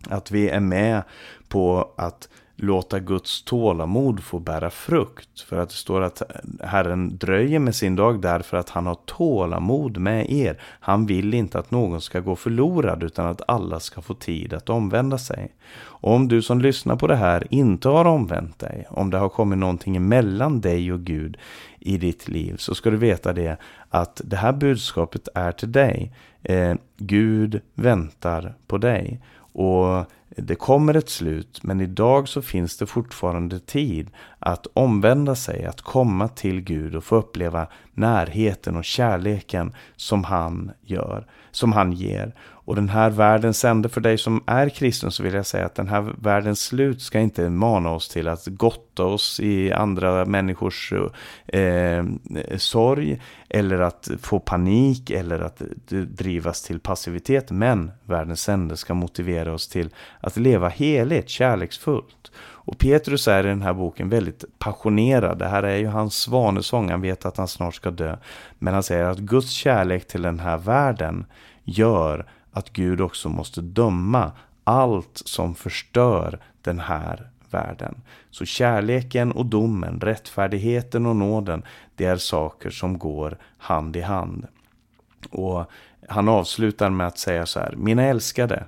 Att 0.10 0.32
vi 0.32 0.50
är 0.50 0.60
med 0.60 1.02
på 1.50 1.92
att 1.96 2.30
låta 2.62 3.00
Guds 3.00 3.44
tålamod 3.44 4.24
få 4.24 4.40
bära 4.40 4.70
frukt. 4.70 5.42
För 5.42 5.58
att 5.58 5.70
det 5.70 5.76
står 5.76 6.02
att 6.02 6.22
Herren 6.64 7.18
dröjer 7.18 7.60
med 7.60 7.76
sin 7.76 7.96
dag 7.96 8.22
därför 8.22 8.58
att 8.58 8.70
han 8.70 8.86
har 8.86 8.98
tålamod 9.06 9.98
med 9.98 10.32
er. 10.32 10.62
Han 10.62 11.06
vill 11.06 11.34
inte 11.34 11.60
att 11.60 11.72
någon 11.72 12.02
ska 12.02 12.20
gå 12.20 12.36
förlorad 12.36 13.04
utan 13.04 13.26
att 13.26 13.42
alla 13.48 13.80
ska 13.80 14.02
få 14.02 14.14
tid 14.14 14.54
att 14.54 14.70
omvända 14.70 15.18
sig. 15.18 15.52
Och 15.80 16.14
om 16.14 16.28
du 16.28 16.42
som 16.42 16.62
lyssnar 16.62 16.96
på 16.96 17.08
det 17.08 17.16
här 17.16 17.48
inte 17.50 17.90
har 17.90 18.06
omvänt 18.06 18.60
dig, 18.60 18.86
om 18.90 19.10
det 19.10 19.18
har 19.18 19.30
kommit 19.30 19.60
någonting 19.60 19.96
emellan 19.96 20.62
dig 20.62 20.94
och 20.94 21.02
Gud 21.02 21.38
i 21.80 21.98
ditt 21.98 22.28
liv, 22.28 22.56
så 22.58 22.76
ska 22.76 22.90
du 22.90 22.98
veta 22.98 23.34
det 23.34 23.58
att 23.90 24.22
det 24.24 24.36
här 24.36 24.54
budskapet 24.54 25.28
är 25.36 25.52
till 25.52 25.72
dig. 25.72 26.12
Eh, 26.44 26.76
Gud 26.98 27.62
väntar 27.74 28.54
på 28.68 28.78
dig. 28.78 29.22
Och 29.54 30.06
det 30.38 30.56
kommer 30.56 30.94
ett 30.94 31.10
slut, 31.10 31.64
men 31.64 31.82
idag 31.82 32.28
så 32.28 32.42
finns 32.42 32.78
det 32.78 32.86
fortfarande 32.86 33.60
tid 33.60 34.10
att 34.40 34.68
omvända 34.74 35.36
sig, 35.36 35.66
att 35.66 35.82
komma 35.82 36.28
till 36.28 36.62
Gud 36.62 36.96
och 36.96 37.04
få 37.04 37.16
uppleva 37.16 37.68
närheten 37.94 38.76
och 38.76 38.86
kärleken 38.86 39.76
som 39.96 40.24
han 40.24 40.72
gör, 40.82 41.28
som 41.52 41.72
han 41.72 41.92
ger. 41.92 42.36
Och 42.64 42.76
den 42.76 42.90
här 42.90 43.10
världens 43.10 43.66
ände 43.66 43.90
för 43.90 44.02
dig 44.02 44.18
som 44.18 44.44
är 44.46 44.70
kristen 44.70 45.12
så 45.12 45.24
vill 45.24 45.34
jag 45.34 45.46
säga 45.46 45.66
att 45.66 45.76
den 45.76 45.88
här 45.88 46.14
världens 46.18 46.62
slut 46.62 47.02
ska 47.02 47.20
inte 47.20 47.50
mana 47.50 47.90
oss 47.90 48.10
till 48.10 48.28
att 48.28 48.48
gotta 48.48 49.06
oss 49.06 49.40
i 49.40 49.72
andra 49.72 50.26
människors 50.26 50.94
eh, 51.48 52.06
sorg 52.58 53.22
eller 53.50 53.80
att 53.80 54.10
få 54.22 54.40
panik 54.40 55.10
eller 55.10 55.40
att 55.40 55.62
drivas 56.08 56.64
till 56.64 56.80
passivitet. 56.80 57.52
Men 57.52 57.92
världens 58.06 58.50
ände 58.50 58.78
ska 58.78 58.94
motivera 58.94 59.54
oss 59.54 59.68
till 59.68 59.90
att 60.20 60.38
leva 60.38 60.70
heligt, 60.70 61.30
kärleksfullt. 61.30 62.32
Och 62.64 62.78
Petrus 62.78 63.28
är 63.28 63.46
i 63.46 63.50
den 63.50 63.62
här 63.62 63.74
boken 63.74 64.10
väldigt 64.10 64.46
passionerad. 64.60 65.38
Det 65.40 65.48
här 65.48 65.64
är 65.64 65.78
ju 65.78 65.88
hans 65.88 66.16
svanesång, 66.16 66.90
han 66.90 67.02
vet 67.02 67.26
att 67.26 67.38
han 67.38 67.48
snart 67.48 67.76
ska 67.76 67.92
dö. 67.92 68.18
Men 68.60 68.74
han 68.74 68.84
säger 68.84 69.06
att 69.06 69.18
Guds 69.18 69.52
kärlek 69.52 70.08
till 70.08 70.22
den 70.22 70.40
här 70.40 70.58
världen 70.58 71.26
gör 71.64 72.26
att 72.52 72.74
Gud 72.74 73.02
också 73.02 73.30
måste 73.30 73.62
döma 73.62 74.32
allt 74.64 75.22
som 75.26 75.56
förstör 75.56 76.40
den 76.62 76.80
här 76.80 77.30
världen. 77.50 78.02
Så 78.30 78.46
kärleken 78.46 79.32
och 79.32 79.46
domen, 79.46 80.00
rättfärdigheten 80.00 81.06
och 81.06 81.16
nåden, 81.16 81.64
det 81.96 82.06
är 82.06 82.18
saker 82.18 82.70
som 82.70 83.00
går 83.00 83.38
hand 83.58 83.96
i 83.96 84.02
hand. 84.02 84.48
Och 85.30 85.66
han 86.10 86.30
avslutar 86.30 86.90
med 86.90 87.08
att 87.08 87.18
säga 87.18 87.46
så 87.46 87.60
här, 87.60 87.74
mina 87.78 88.04
älskade, 88.04 88.64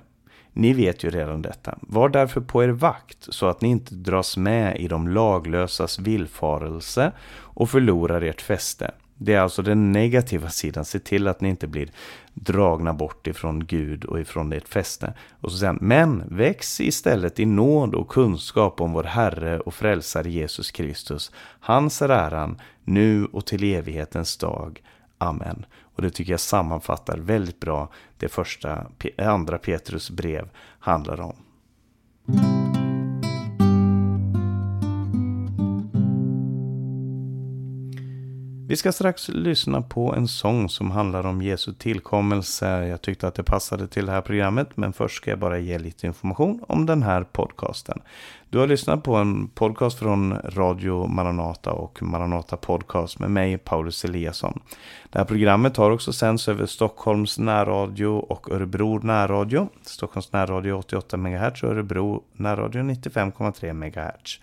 ni 0.54 0.72
vet 0.72 1.04
ju 1.04 1.10
redan 1.10 1.42
detta. 1.42 1.78
Var 1.80 2.08
därför 2.08 2.40
på 2.40 2.64
er 2.64 2.68
vakt 2.68 3.18
så 3.20 3.46
att 3.46 3.60
ni 3.60 3.68
inte 3.68 3.94
dras 3.94 4.36
med 4.36 4.76
i 4.76 4.88
de 4.88 5.08
laglösas 5.08 5.98
villfarelse 5.98 7.12
och 7.36 7.70
förlorar 7.70 8.22
ert 8.22 8.40
fäste. 8.40 8.90
Det 9.16 9.34
är 9.34 9.40
alltså 9.40 9.62
den 9.62 9.92
negativa 9.92 10.48
sidan. 10.48 10.84
Se 10.84 10.98
till 10.98 11.28
att 11.28 11.40
ni 11.40 11.48
inte 11.48 11.66
blir 11.66 11.90
dragna 12.34 12.92
bort 12.92 13.26
ifrån 13.26 13.66
Gud 13.66 14.04
och 14.04 14.20
ifrån 14.20 14.52
ert 14.52 14.68
fäste. 14.68 15.12
Och 15.40 15.52
så 15.52 15.58
sen, 15.58 15.78
men 15.80 16.22
väx 16.28 16.80
istället 16.80 17.40
i 17.40 17.46
nåd 17.46 17.94
och 17.94 18.08
kunskap 18.08 18.80
om 18.80 18.92
vår 18.92 19.04
Herre 19.04 19.60
och 19.60 19.74
Frälsare 19.74 20.30
Jesus 20.30 20.70
Kristus. 20.70 21.32
Hans 21.60 22.02
är 22.02 22.08
äran, 22.08 22.60
nu 22.84 23.24
och 23.24 23.46
till 23.46 23.74
evighetens 23.74 24.36
dag. 24.36 24.82
Amen. 25.18 25.66
Och 25.94 26.02
det 26.02 26.10
tycker 26.10 26.32
jag 26.32 26.40
sammanfattar 26.40 27.18
väldigt 27.18 27.60
bra 27.60 27.88
det 28.18 28.28
första, 28.28 28.86
andra 29.18 29.58
Petrus 29.58 30.10
brev 30.10 30.48
handlar 30.78 31.20
om. 31.20 31.36
Vi 38.68 38.76
ska 38.76 38.92
strax 38.92 39.28
lyssna 39.28 39.82
på 39.82 40.14
en 40.14 40.28
sång 40.28 40.68
som 40.68 40.90
handlar 40.90 41.26
om 41.26 41.42
Jesu 41.42 41.72
tillkommelse. 41.72 42.86
Jag 42.86 43.02
tyckte 43.02 43.28
att 43.28 43.34
det 43.34 43.42
passade 43.42 43.88
till 43.88 44.06
det 44.06 44.12
här 44.12 44.20
programmet, 44.20 44.76
men 44.76 44.92
först 44.92 45.16
ska 45.16 45.30
jag 45.30 45.38
bara 45.38 45.58
ge 45.58 45.78
lite 45.78 46.06
information 46.06 46.64
om 46.68 46.86
den 46.86 47.02
här 47.02 47.22
podcasten. 47.22 48.00
Du 48.54 48.60
har 48.60 48.66
lyssnat 48.66 49.02
på 49.02 49.14
en 49.14 49.48
podcast 49.48 49.98
från 49.98 50.38
Radio 50.44 51.06
Maranata 51.06 51.72
och 51.72 52.02
Maranata 52.02 52.56
Podcast 52.56 53.18
med 53.18 53.30
mig, 53.30 53.58
Paulus 53.58 54.04
Eliasson. 54.04 54.60
Det 55.10 55.18
här 55.18 55.24
programmet 55.24 55.76
har 55.76 55.90
också 55.90 56.12
sänds 56.12 56.48
över 56.48 56.66
Stockholms 56.66 57.38
närradio 57.38 58.06
och 58.06 58.50
Örebro 58.50 58.98
närradio. 59.02 59.68
Stockholms 59.82 60.32
närradio 60.32 60.72
88 60.72 61.16
MHz 61.16 61.62
och 61.62 61.68
Örebro 61.68 62.22
närradio 62.32 62.82
95,3 62.82 63.72
MHz. 63.72 64.40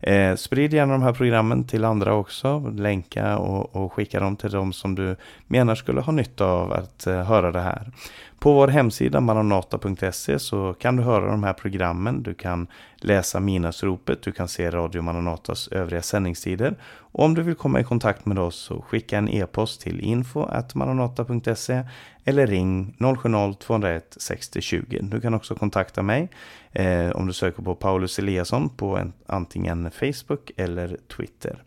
Eh, 0.00 0.36
sprid 0.36 0.74
gärna 0.74 0.92
de 0.92 1.02
här 1.02 1.12
programmen 1.12 1.64
till 1.64 1.84
andra 1.84 2.14
också. 2.14 2.72
Länka 2.74 3.38
och, 3.38 3.76
och 3.76 3.92
skicka 3.92 4.20
dem 4.20 4.36
till 4.36 4.50
de 4.50 4.72
som 4.72 4.94
du 4.94 5.16
menar 5.46 5.74
skulle 5.74 6.00
ha 6.00 6.12
nytta 6.12 6.46
av 6.46 6.72
att 6.72 7.06
eh, 7.06 7.22
höra 7.22 7.52
det 7.52 7.60
här. 7.60 7.92
På 8.38 8.52
vår 8.52 8.68
hemsida 8.68 9.20
maranata.se 9.20 10.38
så 10.38 10.74
kan 10.78 10.96
du 10.96 11.02
höra 11.02 11.30
de 11.30 11.44
här 11.44 11.52
programmen. 11.52 12.22
Du 12.22 12.34
kan 12.34 12.66
läsa 12.96 13.40
Minasropet, 13.54 14.22
du 14.22 14.32
kan 14.32 14.48
se 14.48 14.70
Radio 14.70 15.02
Maranatas 15.02 15.68
övriga 15.68 16.02
sändningstider. 16.02 16.76
Och 16.84 17.24
om 17.24 17.34
du 17.34 17.42
vill 17.42 17.54
komma 17.54 17.80
i 17.80 17.84
kontakt 17.84 18.26
med 18.26 18.38
oss 18.38 18.56
så 18.56 18.82
skicka 18.82 19.18
en 19.18 19.28
e-post 19.28 19.80
till 19.80 20.00
info.maranata.se 20.00 21.82
eller 22.24 22.46
ring 22.46 22.96
070-201 22.98 24.00
60 24.16 24.60
20. 24.60 24.98
Du 25.02 25.20
kan 25.20 25.34
också 25.34 25.54
kontakta 25.54 26.02
mig 26.02 26.28
eh, 26.72 27.10
om 27.10 27.26
du 27.26 27.32
söker 27.32 27.62
på 27.62 27.74
Paulus 27.74 28.18
Eliasson 28.18 28.68
på 28.68 28.96
en, 28.98 29.12
antingen 29.26 29.90
Facebook 29.90 30.50
eller 30.56 30.96
Twitter. 31.16 31.62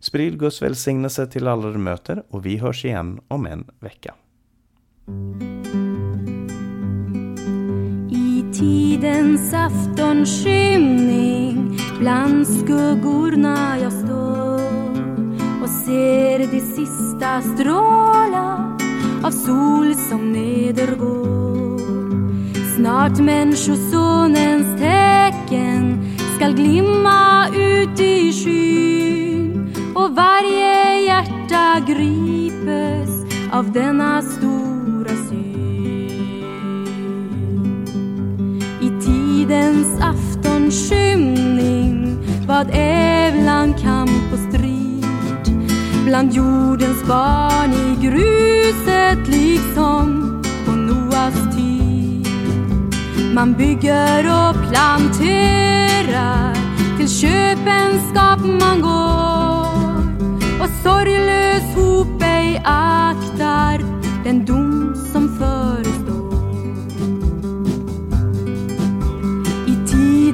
Sprid 0.00 0.38
Guds 0.38 0.62
välsignelse 0.62 1.26
till 1.26 1.48
alla 1.48 1.70
du 1.70 1.78
möter 1.78 2.22
och 2.28 2.46
vi 2.46 2.56
hörs 2.56 2.84
igen 2.84 3.20
om 3.28 3.46
en 3.46 3.70
vecka. 3.80 4.14
Tidens 8.58 9.54
aftonskymning 9.54 11.80
bland 11.98 12.46
skuggorna 12.46 13.78
jag 13.82 13.92
står 13.92 14.60
och 15.62 15.68
ser 15.68 16.38
de 16.38 16.60
sista 16.60 17.40
strålar 17.40 18.76
av 19.24 19.30
sol 19.30 19.94
som 19.94 20.32
nedergår. 20.32 21.78
Snart 22.76 23.18
Människosonens 23.18 24.80
tecken 24.80 26.14
skall 26.36 26.54
glimma 26.54 27.48
ut 27.48 28.00
i 28.00 28.32
skyn 28.32 29.74
och 29.94 30.16
varje 30.16 31.00
hjärta 31.00 31.80
gripes 31.86 33.10
av 33.52 33.72
denna 33.72 34.22
stora 34.22 34.67
tidens 39.48 40.00
aftonskymning. 40.00 42.18
Vad 42.46 42.70
är 42.72 43.42
bland 43.42 43.78
kamp 43.78 44.32
och 44.32 44.38
strid? 44.48 45.06
Bland 46.04 46.32
jordens 46.32 47.04
barn 47.06 47.72
i 47.72 47.96
gruset 48.06 49.28
liksom 49.28 50.42
på 50.66 50.72
Noas 50.72 51.56
tid. 51.56 52.28
Man 53.34 53.52
bygger 53.52 54.24
och 54.24 54.54
planterar 54.70 56.54
till 56.98 57.08
köpenskap 57.08 58.40
man 58.60 58.80
går. 58.80 59.98
Och 60.60 60.68
sorglös 60.82 61.74
hop 61.74 62.22
ej 62.22 62.62
aktar 62.64 63.78
den 64.24 64.44
dom 64.44 64.77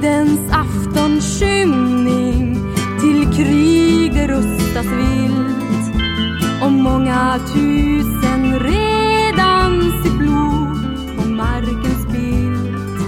tidens 0.05 0.39
aftonskymning 0.51 2.57
till 2.99 3.33
krig 3.35 4.13
det 4.13 4.27
rustas 4.27 4.85
vilt 4.85 5.95
och 6.63 6.71
många 6.71 7.39
tusen 7.53 8.59
redan 8.59 9.81
sitt 10.03 10.17
blod 10.17 10.77
på 11.17 11.25
marken 11.29 11.95
spillt. 12.09 12.99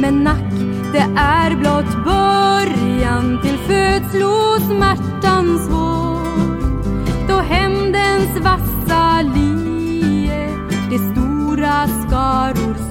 Men 0.00 0.24
nack, 0.24 0.52
det 0.92 1.06
är 1.16 1.56
blott 1.56 2.04
början 2.04 3.40
till 3.42 3.58
födslosmärtans 3.58 5.68
vår 5.70 6.20
då 7.28 7.34
hämndens 7.34 8.36
vassa 8.40 9.22
lie 9.22 10.48
de 10.90 10.98
stora 10.98 11.88
skaror 11.88 12.89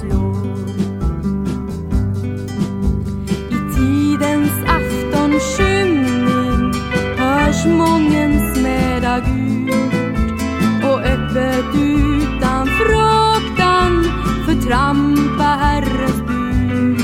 och 11.35 11.75
utan 11.75 12.67
fruktan. 12.67 14.05
Förtrampa 14.45 15.43
Herrens 15.43 16.21
bud. 16.27 17.01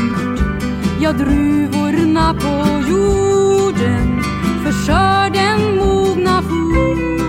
Ja, 1.00 1.12
druvorna 1.12 2.34
på 2.34 2.90
jorden. 2.90 4.24
För 4.64 4.72
skörden 4.72 5.76
mogna 5.76 6.42
fort 6.42 7.26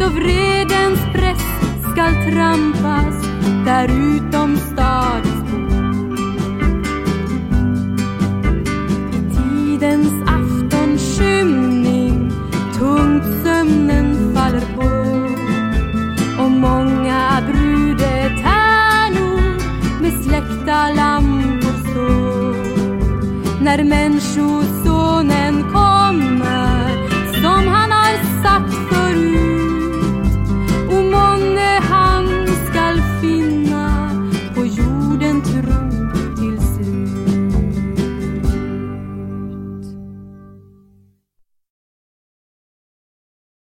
då 0.00 0.08
vredens 0.08 1.00
press 1.12 1.42
skall 1.92 2.14
trampas 2.32 3.26
där 3.64 3.88
utom 3.88 4.56